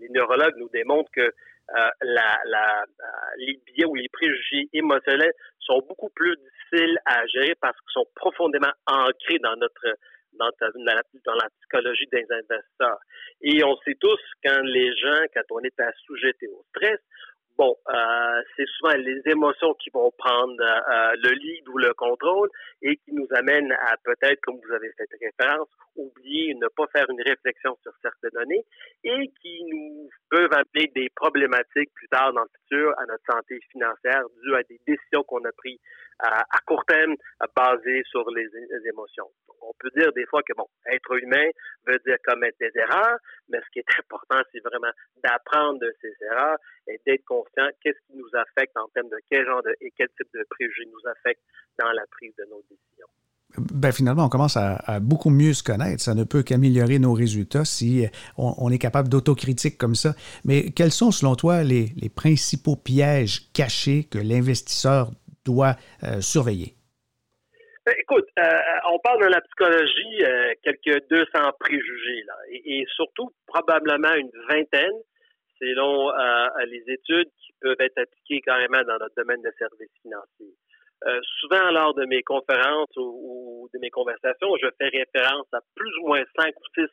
les, 0.00 0.08
neurologues 0.10 0.56
nous 0.58 0.68
démontrent 0.72 1.10
que 1.12 1.32
la, 2.02 2.38
la, 2.44 2.82
euh, 2.82 3.06
les 3.38 3.60
biais 3.66 3.86
ou 3.86 3.94
les 3.94 4.08
préjugés 4.08 4.68
émotionnels 4.72 5.32
sont 5.60 5.80
beaucoup 5.88 6.10
plus 6.10 6.34
difficiles 6.36 6.98
à 7.06 7.26
gérer 7.26 7.54
parce 7.60 7.76
qu'ils 7.78 7.92
sont 8.02 8.06
profondément 8.14 8.72
ancrés 8.86 9.38
dans 9.42 9.56
notre 9.56 9.96
dans, 10.38 10.50
la, 11.34 11.48
psychologie 11.60 12.06
des 12.12 12.24
investisseurs. 12.30 12.98
Et 13.42 13.64
on 13.64 13.76
sait 13.84 13.96
tous 14.00 14.20
quand 14.44 14.60
les 14.62 14.94
gens, 14.96 15.22
quand 15.34 15.42
on 15.50 15.60
est 15.60 15.80
assujetti 15.80 16.46
au 16.46 16.64
stress, 16.70 17.00
bon, 17.60 17.76
euh, 17.92 18.42
c'est 18.56 18.64
souvent 18.78 18.96
les 18.96 19.20
émotions 19.26 19.74
qui 19.74 19.90
vont 19.90 20.10
prendre 20.16 20.56
euh, 20.62 21.12
le 21.22 21.30
lead 21.32 21.68
ou 21.68 21.76
le 21.76 21.92
contrôle 21.92 22.48
et 22.80 22.96
qui 22.96 23.12
nous 23.12 23.28
amènent 23.34 23.72
à 23.72 23.96
peut-être, 24.02 24.40
comme 24.40 24.56
vous 24.56 24.72
avez 24.72 24.90
fait 24.96 25.04
référence, 25.20 25.68
oublier, 25.94 26.54
ne 26.54 26.68
pas 26.74 26.86
faire 26.96 27.04
une 27.10 27.20
réflexion 27.20 27.76
sur 27.82 27.92
certaines 28.00 28.30
données 28.32 28.64
et 29.04 29.28
qui 29.42 29.64
nous 29.68 30.08
peuvent 30.30 30.52
amener 30.52 30.90
des 30.94 31.10
problématiques 31.14 31.92
plus 31.92 32.08
tard 32.08 32.32
dans 32.32 32.42
le 32.42 32.48
futur 32.62 32.94
à 32.98 33.04
notre 33.04 33.24
santé 33.30 33.60
financière 33.70 34.24
due 34.42 34.54
à 34.54 34.62
des 34.62 34.80
décisions 34.86 35.22
qu'on 35.24 35.44
a 35.44 35.52
prises 35.58 35.80
à, 36.22 36.58
court 36.66 36.84
terme 36.86 37.14
basées 37.56 38.02
sur 38.10 38.28
les, 38.30 38.48
émotions. 38.88 39.28
on 39.62 39.72
peut 39.78 39.90
dire 39.96 40.12
des 40.12 40.26
fois 40.26 40.42
que, 40.42 40.52
bon, 40.56 40.66
être 40.86 41.18
humain 41.22 41.48
veut 41.86 41.98
dire 42.06 42.16
commettre 42.24 42.56
des 42.60 42.70
erreurs, 42.74 43.18
mais 43.48 43.58
ce 43.58 43.70
qui 43.72 43.78
est 43.80 43.86
important, 43.98 44.40
c'est 44.52 44.60
vraiment 44.60 44.92
d'apprendre 45.22 45.80
de 45.80 45.92
ces 46.00 46.12
erreurs 46.24 46.58
et 46.86 47.00
d'être 47.06 47.24
conscient 47.24 47.68
qu'est-ce 47.82 47.98
qui 48.06 48.16
nous 48.16 48.30
affecte 48.34 48.76
en 48.76 48.88
termes 48.88 49.08
de 49.08 49.18
quel 49.30 49.46
genre 49.46 49.62
de, 49.62 49.74
et 49.80 49.92
quel 49.96 50.08
type 50.08 50.28
de 50.34 50.44
préjugés 50.50 50.86
nous 50.86 51.10
affecte 51.10 51.42
dans 51.78 51.92
la 51.92 52.06
prise 52.10 52.34
de 52.36 52.44
nos 52.44 52.62
décisions. 52.62 53.08
Ben, 53.58 53.90
finalement, 53.90 54.26
on 54.26 54.28
commence 54.28 54.56
à, 54.56 55.00
beaucoup 55.00 55.30
mieux 55.30 55.54
se 55.54 55.62
connaître. 55.62 56.02
Ça 56.02 56.14
ne 56.14 56.24
peut 56.24 56.42
qu'améliorer 56.42 56.98
nos 56.98 57.12
résultats 57.12 57.64
si 57.64 58.06
on, 58.36 58.70
est 58.70 58.78
capable 58.78 59.08
d'autocritique 59.08 59.76
comme 59.76 59.94
ça. 59.94 60.14
Mais 60.44 60.70
quels 60.70 60.92
sont, 60.92 61.10
selon 61.10 61.34
toi, 61.34 61.62
les, 61.64 61.92
principaux 62.14 62.76
pièges 62.76 63.50
cachés 63.52 64.04
que 64.04 64.18
l'investisseur 64.18 65.10
doit 65.44 65.76
euh, 66.02 66.20
surveiller? 66.20 66.74
Ben, 67.86 67.94
écoute, 67.98 68.26
euh, 68.38 68.58
on 68.92 68.98
parle 69.00 69.22
dans 69.22 69.28
la 69.28 69.40
psychologie 69.40 70.22
euh, 70.22 70.52
quelques 70.62 71.08
200 71.08 71.26
préjugés, 71.58 72.24
et, 72.52 72.84
surtout 72.94 73.30
probablement 73.46 74.14
une 74.14 74.30
vingtaine, 74.48 75.00
selon 75.60 76.10
les 76.70 76.82
études 76.86 77.28
qui 77.44 77.52
peuvent 77.60 77.76
être 77.80 77.98
appliquées 77.98 78.40
carrément 78.40 78.82
dans 78.82 78.96
notre 78.98 79.14
domaine 79.14 79.42
de 79.42 79.52
services 79.58 79.92
financiers. 80.00 80.56
Euh, 81.06 81.18
souvent, 81.40 81.70
lors 81.70 81.94
de 81.94 82.04
mes 82.04 82.22
conférences 82.22 82.94
ou, 82.96 83.68
de 83.72 83.78
mes 83.78 83.90
conversations, 83.90 84.54
je 84.60 84.68
fais 84.78 84.88
référence 84.88 85.46
à 85.52 85.60
plus 85.74 85.92
ou 86.02 86.08
moins 86.08 86.22
cinq 86.38 86.54
ou 86.54 86.64
six 86.74 86.90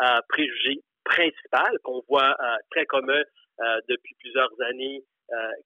euh, 0.00 0.18
préjugés 0.28 0.82
principaux 1.04 1.78
qu'on 1.82 2.02
voit 2.08 2.36
euh, 2.38 2.56
très 2.70 2.84
communs 2.86 3.22
depuis 3.88 4.14
plusieurs 4.20 4.52
années 4.68 5.02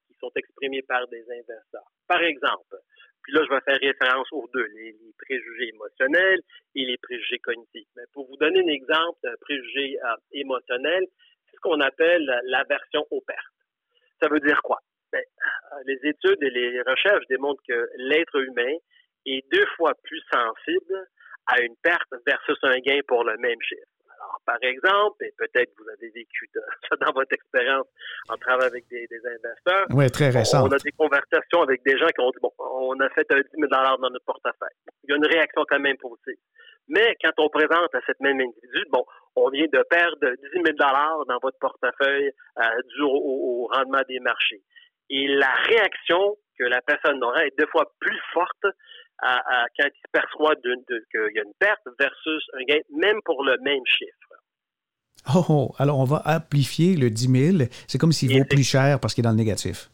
qui 0.07 0.13
sont 0.19 0.31
exprimés 0.35 0.81
par 0.81 1.07
des 1.07 1.23
investisseurs. 1.31 1.91
Par 2.07 2.21
exemple, 2.21 2.77
puis 3.23 3.33
là, 3.33 3.41
je 3.47 3.53
vais 3.53 3.61
faire 3.61 3.79
référence 3.79 4.27
aux 4.31 4.47
deux, 4.53 4.65
les, 4.75 4.95
préjugés 5.19 5.69
émotionnels 5.69 6.41
et 6.75 6.85
les 6.85 6.97
préjugés 6.97 7.39
cognitifs. 7.39 7.87
Mais 7.95 8.03
pour 8.13 8.27
vous 8.27 8.37
donner 8.37 8.61
un 8.61 8.67
exemple 8.67 9.19
d'un 9.23 9.35
préjugé 9.39 9.97
émotionnel, 10.31 11.05
c'est 11.45 11.55
ce 11.55 11.61
qu'on 11.61 11.79
appelle 11.81 12.41
l'aversion 12.45 13.05
aux 13.11 13.21
pertes. 13.21 13.37
Ça 14.21 14.27
veut 14.29 14.39
dire 14.39 14.61
quoi? 14.63 14.79
Ben, 15.11 15.23
les 15.85 15.99
études 16.03 16.41
et 16.41 16.49
les 16.49 16.81
recherches 16.81 17.25
démontrent 17.27 17.61
que 17.67 17.89
l'être 17.97 18.35
humain 18.37 18.75
est 19.25 19.45
deux 19.51 19.65
fois 19.75 19.93
plus 20.03 20.21
sensible 20.31 21.07
à 21.47 21.61
une 21.61 21.75
perte 21.83 22.09
versus 22.25 22.57
un 22.63 22.79
gain 22.79 22.99
pour 23.07 23.23
le 23.23 23.37
même 23.37 23.61
chiffre. 23.61 23.87
Alors, 24.21 24.39
par 24.45 24.61
exemple, 24.61 25.25
et 25.25 25.33
peut-être 25.37 25.71
vous 25.77 25.89
avez 25.89 26.09
vécu 26.11 26.49
ça 26.89 26.95
dans 27.01 27.11
votre 27.13 27.33
expérience 27.33 27.87
en 28.29 28.37
travaillant 28.37 28.69
avec 28.69 28.87
des, 28.89 29.07
investisseurs. 29.09 29.87
Oui, 29.89 30.09
très 30.11 30.29
récent. 30.29 30.67
On 30.67 30.71
a 30.71 30.77
des 30.77 30.91
conversations 30.91 31.61
avec 31.63 31.81
des 31.83 31.97
gens 31.97 32.07
qui 32.07 32.21
ont 32.21 32.29
dit, 32.29 32.39
bon, 32.41 32.51
on 32.59 32.99
a 32.99 33.09
fait 33.09 33.25
un 33.31 33.39
10 33.41 33.45
000 33.57 33.67
dans 33.67 34.09
notre 34.09 34.25
portefeuille. 34.25 34.77
Il 35.03 35.09
y 35.09 35.13
a 35.13 35.17
une 35.17 35.25
réaction 35.25 35.63
quand 35.67 35.79
même 35.79 35.97
positive. 35.97 36.37
Mais 36.87 37.15
quand 37.23 37.31
on 37.37 37.49
présente 37.49 37.93
à 37.95 38.01
cette 38.05 38.19
même 38.19 38.39
individu, 38.39 38.85
bon, 38.91 39.05
on 39.35 39.49
vient 39.49 39.67
de 39.71 39.83
perdre 39.89 40.35
10 40.53 40.61
000 40.63 40.77
dans 41.27 41.39
votre 41.41 41.57
portefeueuille 41.59 42.31
euh, 42.59 42.63
dû 42.95 43.01
au, 43.01 43.67
rendement 43.73 44.01
des 44.07 44.19
marchés. 44.19 44.61
Et 45.09 45.27
la 45.27 45.53
réaction 45.65 46.37
que 46.59 46.65
la 46.65 46.81
personne 46.81 47.23
aura 47.23 47.45
est 47.45 47.57
deux 47.57 47.67
fois 47.67 47.91
plus 47.99 48.19
forte 48.33 48.65
à, 49.21 49.65
quand 49.77 49.87
il 49.87 50.09
perçoit 50.11 50.55
qu'il 50.55 51.35
y 51.35 51.39
a 51.39 51.43
une 51.43 51.53
perte 51.59 51.81
versus 51.99 52.43
un 52.53 52.63
gain, 52.63 52.79
même 52.89 53.19
pour 53.23 53.43
le 53.43 53.57
même 53.61 53.85
chiffre. 53.85 54.17
Oh, 55.35 55.45
oh 55.49 55.71
alors 55.77 55.99
on 55.99 56.05
va 56.05 56.21
amplifier 56.25 56.95
le 56.95 57.09
10 57.09 57.57
000. 57.57 57.69
C'est 57.87 57.97
comme 57.97 58.11
s'il 58.11 58.37
vaut 58.37 58.45
plus 58.49 58.67
cher 58.67 58.99
parce 58.99 59.13
qu'il 59.13 59.23
est 59.23 59.27
dans 59.27 59.31
le 59.31 59.37
négatif. 59.37 59.89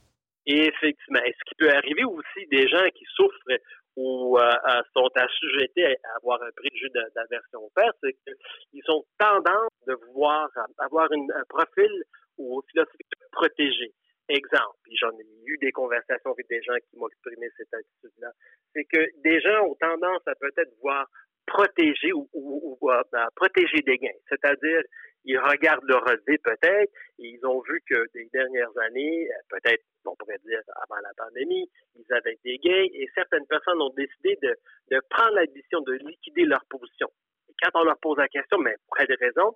Effectivement. 0.46 1.20
Et 1.26 1.34
ce 1.34 1.44
qui 1.50 1.56
peut 1.60 1.70
arriver 1.70 2.06
aussi 2.06 2.48
des 2.50 2.68
gens 2.70 2.88
qui 2.96 3.04
souffrent 3.16 3.60
ou 3.98 4.38
euh, 4.38 4.42
euh, 4.42 4.82
sont 4.94 5.10
assujettés 5.16 5.86
à 5.86 6.16
avoir 6.18 6.42
un 6.42 6.52
préjugé 6.56 6.88
d'aversion 7.16 7.60
au 7.60 7.72
perte, 7.76 7.98
c'est 8.02 8.16
qu'ils 8.24 8.84
ont 8.90 9.04
tendance 9.18 9.72
de 9.88 9.98
vouloir 10.08 10.48
avoir 10.78 11.10
un 11.12 11.44
profil 11.50 11.92
ou 12.38 12.62
philosophique 12.70 13.08
protégé. 13.32 13.92
Exemple, 14.30 14.78
j'en 15.00 15.12
ai 15.12 15.26
eu 15.46 15.58
des 15.60 15.72
conversations 15.72 16.32
avec 16.32 16.48
des 16.50 16.62
gens 16.62 16.76
qui 16.90 16.98
m'ont 16.98 17.08
exprimé 17.08 17.48
cette 17.56 17.74
attitude-là, 17.74 18.32
c'est 18.74 18.84
que 18.84 19.00
des 19.24 19.40
gens 19.40 19.68
ont 19.68 19.76
tendance 19.76 20.22
à 20.28 20.36
peut-être 20.36 20.72
voir 20.82 21.08
protéger 21.46 22.12
ou, 22.12 22.28
ou, 22.34 22.78
ou 22.82 22.92
protéger 23.36 23.82
des 23.86 23.98
gains. 23.98 24.20
C'est-à-dire, 24.28 24.82
ils 25.24 25.40
regardent 25.40 25.88
le 25.88 25.96
relevé 25.96 26.38
peut-être, 26.44 26.92
et 27.20 27.28
ils 27.36 27.46
ont 27.46 27.62
vu 27.62 27.82
que 27.90 27.96
des 28.13 28.28
dernières 28.34 28.78
années, 28.80 29.30
peut-être, 29.50 29.84
on 30.06 30.16
pourrait 30.16 30.40
dire 30.46 30.62
avant 30.76 31.02
la 31.02 31.12
pandémie, 31.18 31.70
ils 31.96 32.13
avaient 32.13 32.38
des 32.44 32.58
gains, 32.58 32.88
et 32.94 33.08
certaines 33.16 33.46
personnes 33.48 33.82
ont 33.82 33.94
décidé 33.96 34.38
de, 34.42 34.56
de 34.92 35.02
prendre 35.10 35.36
la 35.36 35.46
décision 35.46 35.82
de 35.82 35.94
liquider 35.94 36.44
leur 36.44 36.63
position. 36.70 37.08
Et 37.50 37.54
quand 37.62 37.80
on 37.80 37.84
leur 37.84 37.98
pose 38.00 38.18
la 38.18 38.28
question, 38.28 38.58
mais 38.60 38.76
pour 38.88 38.98
quelle 38.98 39.16
raison, 39.20 39.56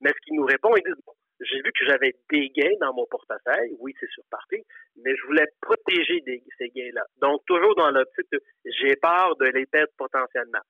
mais 0.00 0.10
ce 0.10 0.20
qu'ils 0.24 0.34
nous 0.34 0.44
répondent, 0.46 0.78
ils 0.78 0.92
disent, 0.92 1.04
j'ai 1.52 1.60
vu 1.60 1.72
que 1.72 1.84
j'avais 1.86 2.14
des 2.30 2.48
gains 2.50 2.76
dans 2.80 2.94
mon 2.94 3.06
portefeuille. 3.06 3.76
Oui, 3.78 3.94
c'est 4.00 4.08
sur 4.10 4.24
partie, 4.30 4.64
mais 4.96 5.14
je 5.14 5.26
voulais 5.26 5.46
protéger 5.60 6.22
ces 6.58 6.68
gains-là. 6.70 7.04
Donc, 7.20 7.42
toujours 7.46 7.74
dans 7.76 7.90
l'optique 7.90 8.26
de 8.32 8.40
j'ai 8.64 8.96
peur 8.96 9.36
de 9.36 9.46
les 9.46 9.66
perdre 9.66 9.92
potentiellement. 9.96 10.62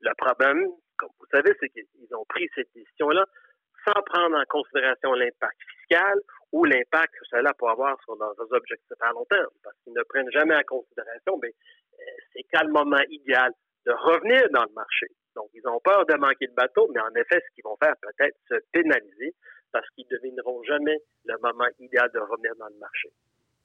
Le 0.00 0.12
problème, 0.16 0.66
comme 0.98 1.10
vous 1.18 1.26
savez, 1.30 1.52
c'est 1.60 1.68
qu'ils 1.68 2.14
ont 2.14 2.24
pris 2.28 2.48
cette 2.54 2.68
décision-là 2.74 3.24
sans 3.86 4.02
prendre 4.02 4.36
en 4.36 4.44
considération 4.48 5.12
l'impact 5.12 5.58
fiscal 5.76 6.18
ou 6.52 6.64
l'impact 6.64 7.12
que 7.12 7.26
cela 7.30 7.52
peut 7.54 7.68
avoir 7.68 8.00
sur 8.02 8.16
leurs 8.16 8.34
objectifs 8.52 9.00
à 9.00 9.12
long 9.12 9.26
terme. 9.26 9.52
Parce 9.62 9.76
qu'ils 9.84 9.92
ne 9.92 10.02
prennent 10.04 10.30
jamais 10.30 10.56
en 10.56 10.62
considération, 10.66 11.38
mais 11.42 11.48
euh, 11.48 12.04
c'est 12.32 12.42
qu'à 12.44 12.64
le 12.64 12.72
moment 12.72 13.02
idéal 13.10 13.52
de 13.86 13.92
revenir 13.92 14.48
dans 14.52 14.64
le 14.64 14.72
marché. 14.74 15.06
Donc, 15.36 15.50
ils 15.52 15.66
ont 15.68 15.80
peur 15.80 16.06
de 16.06 16.14
manquer 16.14 16.46
le 16.46 16.54
bateau, 16.54 16.88
mais 16.94 17.00
en 17.00 17.14
effet, 17.16 17.40
ce 17.40 17.54
qu'ils 17.54 17.64
vont 17.64 17.76
faire, 17.82 17.94
peut-être 18.00 18.36
se 18.48 18.54
pénaliser 18.72 19.34
parce 19.74 19.86
qu'ils 19.90 20.06
ne 20.08 20.16
devineront 20.16 20.62
jamais 20.62 20.96
le 21.26 21.34
moment 21.42 21.68
idéal 21.80 22.08
de 22.14 22.20
revenir 22.20 22.52
dans 22.58 22.68
le 22.68 22.78
marché. 22.78 23.08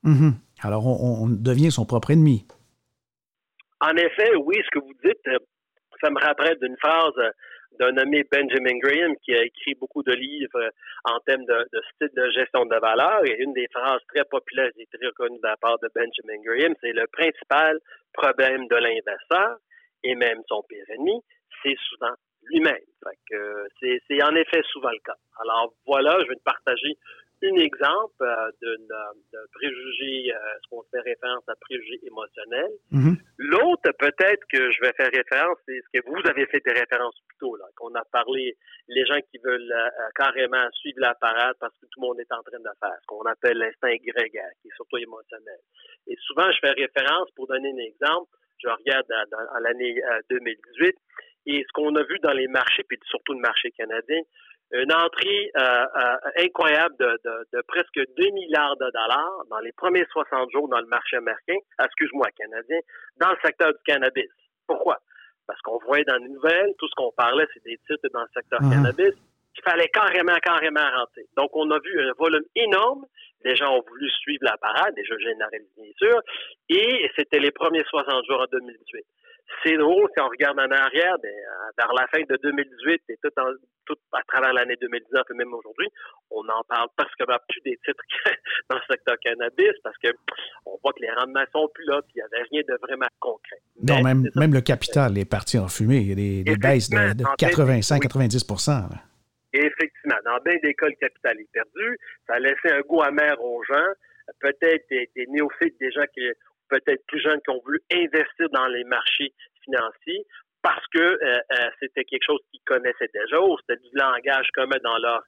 Mhm. 0.03 0.33
Alors, 0.63 0.85
on, 0.87 1.29
devient 1.29 1.71
son 1.71 1.85
propre 1.85 2.11
ennemi. 2.11 2.45
En 3.79 3.95
effet, 3.95 4.35
oui, 4.35 4.57
ce 4.65 4.71
que 4.71 4.83
vous 4.83 4.95
dites, 5.05 5.27
euh, 5.27 5.37
ça 6.01 6.09
me 6.09 6.19
rappelle 6.19 6.57
d'une 6.59 6.75
phrase 6.77 7.13
euh, 7.19 7.31
d'un 7.79 7.91
nommé 7.91 8.25
Benjamin 8.29 8.77
Graham 8.79 9.15
qui 9.23 9.33
a 9.33 9.43
écrit 9.43 9.75
beaucoup 9.75 10.01
de 10.03 10.13
livres 10.13 10.57
euh, 10.57 10.69
en 11.05 11.19
thème 11.19 11.45
de, 11.45 11.67
style 11.93 12.09
de 12.15 12.29
gestion 12.31 12.65
de 12.65 12.75
valeur. 12.75 13.23
Et 13.25 13.37
une 13.43 13.53
des 13.53 13.67
phrases 13.71 14.01
très 14.13 14.25
populaires 14.25 14.71
et 14.77 14.87
très 14.91 15.07
reconnues 15.07 15.37
de 15.37 15.47
la 15.47 15.57
part 15.57 15.77
de 15.79 15.89
Benjamin 15.93 16.41
Graham, 16.43 16.73
c'est 16.81 16.91
le 16.91 17.05
principal 17.07 17.79
problème 18.13 18.67
de 18.67 18.75
l'investisseur 18.75 19.57
et 20.03 20.15
même 20.15 20.41
son 20.47 20.63
pire 20.63 20.85
ennemi, 20.89 21.21
c'est 21.61 21.75
souvent 21.89 22.15
lui-même. 22.49 22.77
C'est 23.79 24.23
en 24.23 24.35
effet 24.35 24.62
souvent 24.71 24.91
le 24.91 24.99
cas. 25.05 25.17
Alors 25.41 25.73
voilà, 25.85 26.17
je 26.23 26.27
vais 26.27 26.35
te 26.35 26.43
partager 26.43 26.97
un 27.47 27.55
exemple 27.55 28.21
euh, 28.21 28.51
d'un 28.62 29.45
préjugé, 29.53 30.33
euh, 30.33 30.38
ce 30.63 30.69
qu'on 30.69 30.83
fait 30.91 30.99
référence 31.01 31.43
à 31.47 31.55
préjugé 31.55 31.99
émotionnel. 32.05 32.69
Mm-hmm. 32.91 33.15
L'autre, 33.38 33.91
peut-être 33.97 34.43
que 34.51 34.71
je 34.71 34.81
vais 34.81 34.93
faire 34.93 35.09
référence, 35.12 35.57
c'est 35.65 35.79
ce 35.79 35.99
que 35.99 36.05
vous 36.05 36.21
avez 36.27 36.45
fait 36.47 36.62
des 36.65 36.73
références 36.73 37.15
plus 37.27 37.38
tôt, 37.39 37.55
là, 37.55 37.65
qu'on 37.77 37.93
a 37.95 38.03
parlé, 38.12 38.57
les 38.88 39.05
gens 39.05 39.19
qui 39.31 39.39
veulent 39.43 39.71
euh, 39.71 40.09
carrément 40.15 40.69
suivre 40.73 40.99
la 40.99 41.15
parade 41.15 41.55
parce 41.59 41.73
que 41.79 41.85
tout 41.85 42.01
le 42.01 42.07
monde 42.07 42.19
est 42.19 42.31
en 42.31 42.43
train 42.43 42.59
de 42.59 42.73
faire, 42.79 42.97
ce 43.01 43.07
qu'on 43.07 43.23
appelle 43.23 43.57
l'instinct 43.57 43.95
grégaire, 44.05 44.51
qui 44.62 44.67
est 44.67 44.75
surtout 44.75 44.97
émotionnel. 44.97 45.59
Et 46.07 46.15
souvent, 46.27 46.49
je 46.51 46.59
fais 46.59 46.71
référence, 46.71 47.29
pour 47.35 47.47
donner 47.47 47.71
un 47.71 47.83
exemple, 47.83 48.31
je 48.62 48.67
regarde 48.67 49.07
dans, 49.07 49.59
l'année 49.62 50.01
2018, 50.29 50.95
et 51.49 51.65
ce 51.67 51.73
qu'on 51.73 51.95
a 51.95 52.03
vu 52.03 52.19
dans 52.19 52.31
les 52.31 52.47
marchés, 52.47 52.83
puis 52.88 52.99
surtout 53.05 53.33
le 53.33 53.39
marché 53.39 53.71
canadien, 53.71 54.21
une 54.71 54.93
entrée 54.93 55.51
euh, 55.57 55.62
euh, 55.62 56.45
incroyable 56.45 56.95
de, 56.99 57.19
de, 57.53 57.62
presque 57.67 57.99
2 58.17 58.29
milliards 58.33 58.77
de 58.77 58.85
dollars 58.91 59.43
dans 59.49 59.57
les 59.59 59.71
premiers 59.71 60.05
60 60.12 60.51
jours 60.51 60.69
dans 60.69 60.79
le 60.79 60.85
marché 60.85 61.17
américain, 61.17 61.57
excuse-moi, 61.83 62.27
canadien, 62.38 62.77
dans 63.17 63.31
le 63.31 63.38
secteur 63.43 63.69
du 63.69 63.79
cannabis. 63.83 64.29
Pourquoi? 64.67 64.99
Parce 65.47 65.59
qu'on 65.62 65.79
voyait 65.79 66.05
dans 66.05 66.17
les 66.17 66.29
nouvelles, 66.29 66.71
tout 66.77 66.88
ce 66.88 66.93
qu'on 66.95 67.12
parlait, 67.13 67.47
c'est 67.55 67.63
des 67.63 67.79
titres 67.88 68.07
dans 68.13 68.21
le 68.21 68.29
secteur 68.31 68.62
mhm. 68.62 68.69
cannabis, 68.69 69.15
qu'il 69.55 69.63
fallait 69.63 69.89
carrément, 69.89 70.38
carrément 70.43 70.85
rentrer. 70.97 71.25
Donc, 71.35 71.49
on 71.53 71.71
a 71.71 71.79
vu 71.79 71.99
un 71.99 72.13
volume 72.19 72.45
énorme. 72.55 73.05
Les 73.43 73.55
gens 73.55 73.75
ont 73.75 73.83
voulu 73.88 74.07
suivre 74.21 74.43
la 74.43 74.57
parade, 74.57 74.93
et 74.97 75.03
je 75.03 75.17
généralise 75.17 75.73
bien 75.75 75.91
sûr, 75.97 76.21
et 76.69 77.09
c'était 77.15 77.39
les 77.39 77.51
premiers 77.51 77.83
60 77.85 78.25
jours 78.27 78.41
en 78.41 78.45
2018 78.51 79.03
c'est 79.63 79.77
drôle 79.77 80.09
si 80.15 80.21
on 80.21 80.27
regarde 80.27 80.59
en 80.59 80.71
arrière, 80.71 81.17
ben, 81.21 81.29
euh, 81.29 81.71
vers 81.77 81.93
la 81.93 82.07
fin 82.07 82.21
de 82.21 82.38
2018 82.41 83.01
et 83.09 83.17
tout, 83.21 83.29
tout 83.85 83.97
à 84.13 84.21
travers 84.27 84.53
l'année 84.53 84.75
2019 84.79 85.23
et 85.29 85.33
même 85.33 85.53
aujourd'hui, 85.53 85.88
on 86.31 86.41
en 86.41 86.63
parle 86.67 86.88
parce 86.95 87.13
que 87.15 87.23
plus 87.25 87.62
des 87.62 87.77
titres 87.85 88.03
dans 88.69 88.77
le 88.77 88.81
secteur 88.89 89.15
cannabis 89.23 89.73
parce 89.83 89.97
que 89.97 90.09
on 90.65 90.77
voit 90.83 90.93
que 90.93 91.01
les 91.01 91.12
rendements 91.12 91.43
sont 91.51 91.67
plus 91.73 91.85
là, 91.85 92.01
puis 92.03 92.13
il 92.15 92.19
n'y 92.19 92.23
avait 92.23 92.47
rien 92.51 92.62
de 92.67 92.77
vraiment 92.81 93.07
concret. 93.19 93.62
Non, 93.81 94.01
même, 94.01 94.29
même 94.35 94.53
le 94.53 94.62
capital 94.62 95.17
est 95.17 95.29
parti 95.29 95.57
en 95.57 95.67
fumée. 95.67 95.97
Il 95.97 96.09
y 96.09 96.12
a 96.12 96.15
des, 96.43 96.57
baisses 96.57 96.89
de, 96.89 97.23
85-90% 97.23 98.89
Effectivement. 99.51 100.17
Dans 100.25 100.38
bien 100.45 100.55
des 100.62 100.75
cas, 100.75 100.88
le 100.88 100.95
capital 100.95 101.39
est 101.39 101.51
perdu. 101.51 101.97
Ça 102.27 102.35
a 102.35 102.39
laissé 102.39 102.69
un 102.71 102.81
goût 102.81 103.01
amer 103.01 103.41
aux 103.41 103.63
gens. 103.63 103.88
Peut-être 104.39 104.85
des, 104.91 105.09
des 105.15 105.25
néophytes, 105.27 105.75
des 105.79 105.91
gens 105.91 106.05
qui 106.13 106.21
peut-être 106.69 107.05
plus 107.08 107.21
jeunes 107.21 107.41
qui 107.41 107.49
ont 107.51 107.62
voulu 107.63 107.82
investir 107.91 108.49
dans 108.51 108.67
les 108.67 108.84
marchés 108.84 109.34
financiers 109.63 110.25
parce 110.62 110.86
que 110.93 110.99
euh, 110.99 111.17
euh, 111.23 111.69
c'était 111.79 112.03
quelque 112.03 112.25
chose 112.25 112.39
qu'ils 112.51 112.62
connaissaient 112.65 113.10
déjà 113.13 113.39
ou 113.39 113.58
c'était 113.60 113.82
du 113.82 113.89
langage 113.93 114.47
commun 114.53 114.77
dans 114.84 114.97
leur 114.97 115.23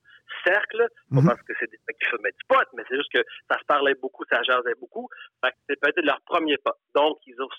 cercle, 0.45 0.87
pas 1.09 1.21
mhm. 1.21 1.27
parce 1.27 1.41
que 1.43 1.53
c'est 1.59 1.69
des 1.69 1.77
gens 1.77 1.97
qui 1.99 2.05
fumaient 2.09 2.31
du 2.31 2.45
pot, 2.47 2.67
mais 2.73 2.83
c'est 2.89 2.95
juste 2.95 3.11
que 3.11 3.23
ça 3.49 3.57
se 3.59 3.65
parlait 3.65 3.95
beaucoup, 3.95 4.23
ça 4.29 4.41
jasait 4.43 4.75
beaucoup. 4.79 5.09
c'est 5.69 5.79
peut-être 5.79 6.01
leur 6.03 6.21
premier 6.21 6.57
pas. 6.57 6.75
Donc, 6.95 7.17
ils 7.27 7.35
ont, 7.41 7.49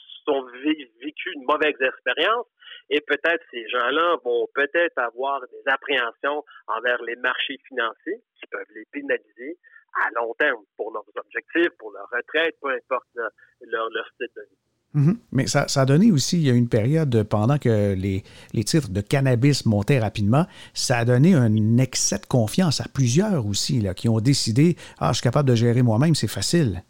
vécu 1.00 1.32
une 1.34 1.44
mauvaise 1.44 1.74
expérience 1.80 2.46
et 2.88 3.00
peut-être 3.00 3.44
ces 3.50 3.68
gens-là 3.68 4.16
vont 4.24 4.46
peut-être 4.54 4.96
avoir 4.98 5.40
des 5.40 5.62
appréhensions 5.66 6.44
envers 6.68 7.02
les 7.02 7.16
marchés 7.16 7.58
financiers 7.66 8.22
qui 8.36 8.46
peuvent 8.46 8.70
les 8.74 8.84
pénaliser 8.92 9.58
à 9.94 10.10
long 10.14 10.34
terme 10.38 10.62
pour 10.76 10.92
leurs 10.92 11.04
objectifs, 11.16 11.70
pour 11.78 11.92
leur 11.92 12.08
retraite, 12.10 12.56
peu 12.60 12.70
importe 12.70 13.06
leur, 13.14 13.88
style 14.14 14.28
de 14.36 14.42
vie. 14.42 14.56
Mhm. 14.94 15.18
Mais 15.32 15.46
ça, 15.46 15.68
ça, 15.68 15.82
a 15.82 15.86
donné 15.86 16.12
aussi, 16.12 16.36
il 16.36 16.46
y 16.46 16.50
a 16.50 16.54
une 16.54 16.68
période 16.68 17.22
pendant 17.28 17.58
que 17.58 17.94
les, 17.94 18.22
les, 18.52 18.64
titres 18.64 18.90
de 18.90 19.00
cannabis 19.00 19.64
montaient 19.64 19.98
rapidement, 19.98 20.44
ça 20.74 20.98
a 20.98 21.04
donné 21.04 21.34
un 21.34 21.78
excès 21.78 22.18
de 22.18 22.26
confiance 22.26 22.80
à 22.80 22.84
plusieurs 22.92 23.46
aussi, 23.46 23.80
là, 23.80 23.94
qui 23.94 24.08
ont 24.08 24.20
décidé 24.20 24.76
Ah, 24.98 25.08
je 25.12 25.18
suis 25.18 25.24
capable 25.24 25.48
de 25.48 25.54
gérer 25.54 25.82
moi-même, 25.82 26.14
c'est 26.14 26.28
facile. 26.28 26.82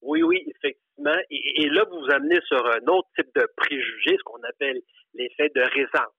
Oui, 0.00 0.22
oui, 0.22 0.42
effectivement. 0.56 1.18
Et, 1.30 1.68
là, 1.68 1.84
vous 1.90 2.00
vous 2.00 2.10
amenez 2.10 2.40
sur 2.46 2.64
un 2.64 2.86
autre 2.88 3.08
type 3.14 3.28
de 3.36 3.46
préjugé, 3.56 4.16
ce 4.16 4.22
qu'on 4.24 4.42
appelle 4.48 4.80
l'effet 5.14 5.50
de 5.54 5.60
récence, 5.60 6.14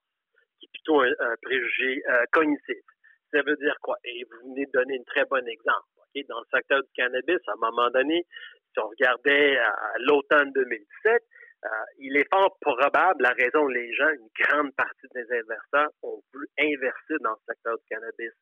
qui 0.60 0.66
est 0.66 0.70
plutôt 0.72 1.00
un, 1.00 1.34
préjugé 1.42 2.02
euh, 2.08 2.24
cognitif. 2.30 2.84
Ça 3.32 3.42
veut 3.42 3.56
dire 3.56 3.76
quoi? 3.82 3.96
Et 4.04 4.24
vous 4.24 4.50
venez 4.50 4.66
de 4.66 4.70
donner 4.72 4.98
un 4.98 5.02
très 5.04 5.24
bon 5.24 5.44
exemple 5.46 5.86
dans 6.28 6.40
le 6.40 6.46
secteur 6.52 6.82
du 6.82 6.90
cannabis, 6.94 7.38
à 7.46 7.52
un 7.52 7.70
moment 7.70 7.90
donné, 7.90 8.26
si 8.72 8.80
on 8.80 8.88
regardait 8.88 9.58
à 9.58 9.92
l'automne 9.98 10.52
2017, 10.52 11.22
euh, 11.62 11.68
il 11.98 12.16
est 12.16 12.28
fort 12.32 12.56
probable, 12.60 13.22
la 13.22 13.30
raison 13.30 13.66
les 13.66 13.92
gens, 13.94 14.08
une 14.08 14.28
grande 14.38 14.74
partie 14.74 15.06
des 15.14 15.22
investisseurs 15.22 15.90
ont 16.02 16.22
voulu 16.32 16.46
investir 16.58 17.18
dans 17.20 17.32
le 17.32 17.42
secteur 17.46 17.76
du 17.76 17.84
cannabis 17.90 18.32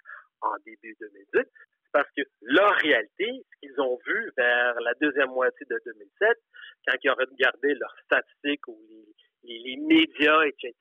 en 0.40 0.54
début 0.64 0.94
2018, 1.00 1.42
c'est 1.42 1.92
parce 1.92 2.08
que 2.16 2.22
leur 2.42 2.72
réalité, 2.76 3.26
ce 3.26 3.58
qu'ils 3.58 3.80
ont 3.80 3.98
vu 4.06 4.30
vers 4.36 4.80
la 4.80 4.94
deuxième 5.00 5.30
moitié 5.30 5.66
de 5.68 5.80
2007, 5.84 6.38
quand 6.86 6.94
ils 7.02 7.10
ont 7.10 7.14
regardé 7.14 7.74
leurs 7.74 7.96
statistiques 8.04 8.68
ou 8.68 8.78
les, 9.42 9.76
médias, 9.76 10.42
etc., 10.44 10.74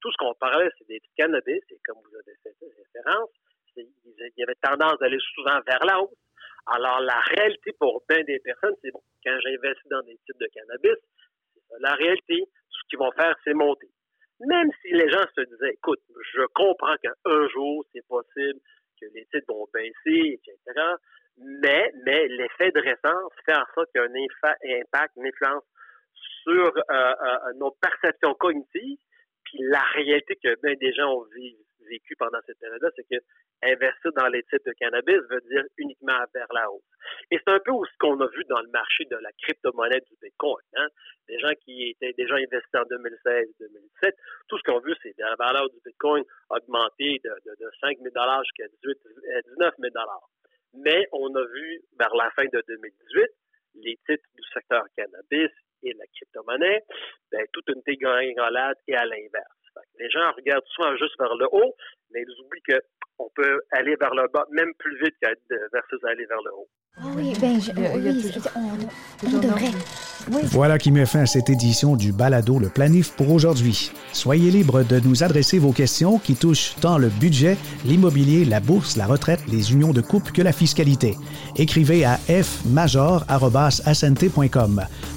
tout 0.00 0.10
ce 0.12 0.16
qu'on 0.16 0.34
parlait, 0.34 0.70
c'est 0.78 0.88
des 0.88 1.02
cannabis, 1.16 1.60
et 1.70 1.78
comme 1.84 1.98
vous 1.98 2.16
avez 2.16 2.36
fait 2.42 2.54
référence, 2.62 3.30
il 3.76 4.32
y 4.36 4.42
avait 4.42 4.54
tendance 4.62 4.98
d'aller 5.00 5.18
souvent 5.34 5.60
vers 5.66 5.84
la 5.84 6.00
hausse. 6.00 6.16
Alors, 6.66 7.00
la 7.00 7.20
réalité 7.20 7.72
pour 7.78 8.02
bien 8.08 8.22
des 8.24 8.38
personnes, 8.40 8.74
c'est 8.82 8.90
bon, 8.90 9.02
quand 9.24 9.38
j'investis 9.40 9.88
dans 9.90 10.02
des 10.02 10.16
types 10.24 10.40
de 10.40 10.48
cannabis, 10.54 10.98
la 11.80 11.94
réalité, 11.94 12.44
ce 12.70 12.88
qu'ils 12.88 12.98
vont 12.98 13.12
faire, 13.12 13.34
c'est 13.44 13.54
monter. 13.54 13.88
Même 14.40 14.70
si 14.82 14.92
les 14.92 15.10
gens 15.10 15.24
se 15.34 15.42
disaient, 15.42 15.74
écoute, 15.74 16.00
je 16.34 16.42
comprends 16.54 16.96
qu'un 17.02 17.48
jour, 17.48 17.84
c'est 17.92 18.06
possible 18.06 18.60
que 19.00 19.06
les 19.14 19.26
titres 19.26 19.46
vont 19.48 19.68
baisser, 19.72 20.40
etc. 20.40 20.80
Mais, 21.38 21.90
mais 22.04 22.28
l'effet 22.28 22.70
de 22.70 22.80
récence 22.80 23.32
fait 23.44 23.56
en 23.56 23.64
sorte 23.74 23.90
qu'il 23.92 24.00
y 24.00 24.04
a 24.04 24.08
un 24.08 24.80
impact, 24.80 25.16
une 25.16 25.26
influence 25.26 25.64
sur 26.42 26.76
euh, 26.76 26.82
euh, 26.90 27.52
nos 27.56 27.72
perceptions 27.72 28.34
cognitives, 28.34 28.98
puis 29.44 29.58
la 29.62 29.82
réalité 29.94 30.36
que 30.36 30.60
bien 30.62 30.74
des 30.74 30.92
gens 30.92 31.12
ont 31.12 31.26
vécu 31.34 31.63
pendant 32.18 32.38
cette 32.46 32.58
période-là, 32.58 32.90
c'est 32.96 33.06
que 33.08 33.22
investir 33.62 34.12
dans 34.16 34.28
les 34.28 34.42
titres 34.44 34.64
de 34.66 34.72
cannabis 34.72 35.20
veut 35.30 35.40
dire 35.48 35.64
uniquement 35.78 36.18
vers 36.34 36.46
la 36.52 36.70
hausse. 36.70 36.82
Et 37.30 37.38
c'est 37.38 37.52
un 37.52 37.60
peu 37.60 37.72
ce 37.72 37.98
qu'on 37.98 38.20
a 38.20 38.26
vu 38.28 38.44
dans 38.48 38.60
le 38.60 38.68
marché 38.70 39.04
de 39.04 39.16
la 39.16 39.30
crypto-monnaie 39.42 40.00
du 40.00 40.16
Bitcoin. 40.22 40.64
Hein? 40.76 40.86
Des 41.28 41.38
gens 41.38 41.52
qui 41.64 41.90
étaient 41.90 42.12
déjà 42.16 42.34
investis 42.36 42.74
en 42.74 42.84
2016-2017, 42.84 44.12
tout 44.48 44.58
ce 44.58 44.62
qu'on 44.62 44.78
a 44.78 44.80
vu, 44.80 44.94
c'est 45.02 45.14
la 45.18 45.34
valeur 45.36 45.68
du 45.70 45.78
Bitcoin 45.84 46.24
augmenter 46.50 47.20
de, 47.24 47.30
de, 47.46 47.64
de 47.64 47.70
5 47.80 47.98
000 47.98 48.14
jusqu'à 48.42 48.68
18, 48.82 48.98
19 49.56 49.74
000 49.78 49.94
Mais 50.74 51.06
on 51.12 51.34
a 51.34 51.44
vu 51.44 51.80
vers 51.98 52.14
la 52.14 52.30
fin 52.30 52.44
de 52.44 52.62
2018 52.66 53.28
les 53.76 53.96
titres 54.06 54.28
du 54.34 54.42
secteur 54.52 54.84
cannabis 54.96 55.50
et 55.82 55.92
la 55.94 56.06
crypto-monnaie, 56.06 56.82
ben, 57.30 57.44
toute 57.52 57.68
une 57.68 57.82
dégringolade 57.86 58.76
et 58.88 58.94
à 58.94 59.04
l'inverse. 59.04 59.53
Les 59.98 60.10
gens 60.10 60.32
regardent 60.32 60.66
souvent 60.66 60.96
juste 60.96 61.18
vers 61.18 61.34
le 61.36 61.46
haut, 61.52 61.74
mais 62.10 62.22
ils 62.22 62.40
oublient 62.44 62.62
que 62.62 62.80
on 63.18 63.30
peut 63.30 63.60
aller 63.70 63.96
vers 63.96 64.14
le 64.14 64.26
bas 64.28 64.46
même 64.50 64.74
plus 64.74 64.98
vite 64.98 65.14
versus 65.72 66.04
aller 66.04 66.26
vers 66.26 66.42
le 66.42 66.52
haut. 66.52 66.68
Ah 66.96 67.06
oui, 67.16 67.32
ben, 67.40 67.58
on, 68.54 68.76
devrait. 69.40 69.72
Voilà 70.44 70.78
qui 70.78 70.92
met 70.92 71.06
fin 71.06 71.22
à 71.22 71.26
cette 71.26 71.50
édition 71.50 71.96
du 71.96 72.12
Balado 72.12 72.60
Le 72.60 72.68
Planif 72.68 73.10
pour 73.16 73.32
aujourd'hui. 73.32 73.90
Soyez 74.12 74.52
libre 74.52 74.84
de 74.84 75.00
nous 75.00 75.24
adresser 75.24 75.58
vos 75.58 75.72
questions 75.72 76.18
qui 76.18 76.36
touchent 76.36 76.76
tant 76.80 76.96
le 76.96 77.08
budget, 77.08 77.56
l'immobilier, 77.84 78.44
la 78.44 78.60
bourse, 78.60 78.96
la 78.96 79.06
retraite, 79.06 79.40
les 79.48 79.72
unions 79.72 79.92
de 79.92 80.02
couple 80.02 80.30
que 80.30 80.40
la 80.40 80.52
fiscalité. 80.52 81.18
Écrivez 81.56 82.04
à 82.04 82.16
fmajor.com. 82.28 83.24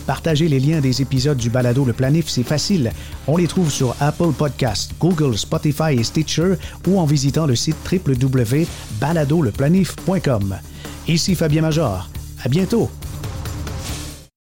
Partagez 0.08 0.48
les 0.48 0.60
liens 0.60 0.82
des 0.82 1.04
épisodes 1.04 1.38
du 1.38 1.52
Balado 1.52 1.86
Le 1.86 1.94
Planif, 1.94 2.28
c'est 2.28 2.42
facile. 2.42 2.92
On 3.28 3.38
les 3.38 3.48
trouve 3.48 3.70
sur 3.70 3.96
Apple 4.00 4.32
Podcasts, 4.36 4.94
Google, 5.00 5.38
Spotify 5.38 5.94
et 5.94 6.04
Stitcher 6.04 6.56
ou 6.88 7.00
en 7.00 7.06
visitant 7.06 7.46
le 7.46 7.56
site 7.56 7.78
www.baladoleplanif.com. 7.92 10.58
Ici 11.08 11.36
Fabien 11.36 11.62
Major. 11.62 12.10
À 12.44 12.50
bientôt 12.50 12.90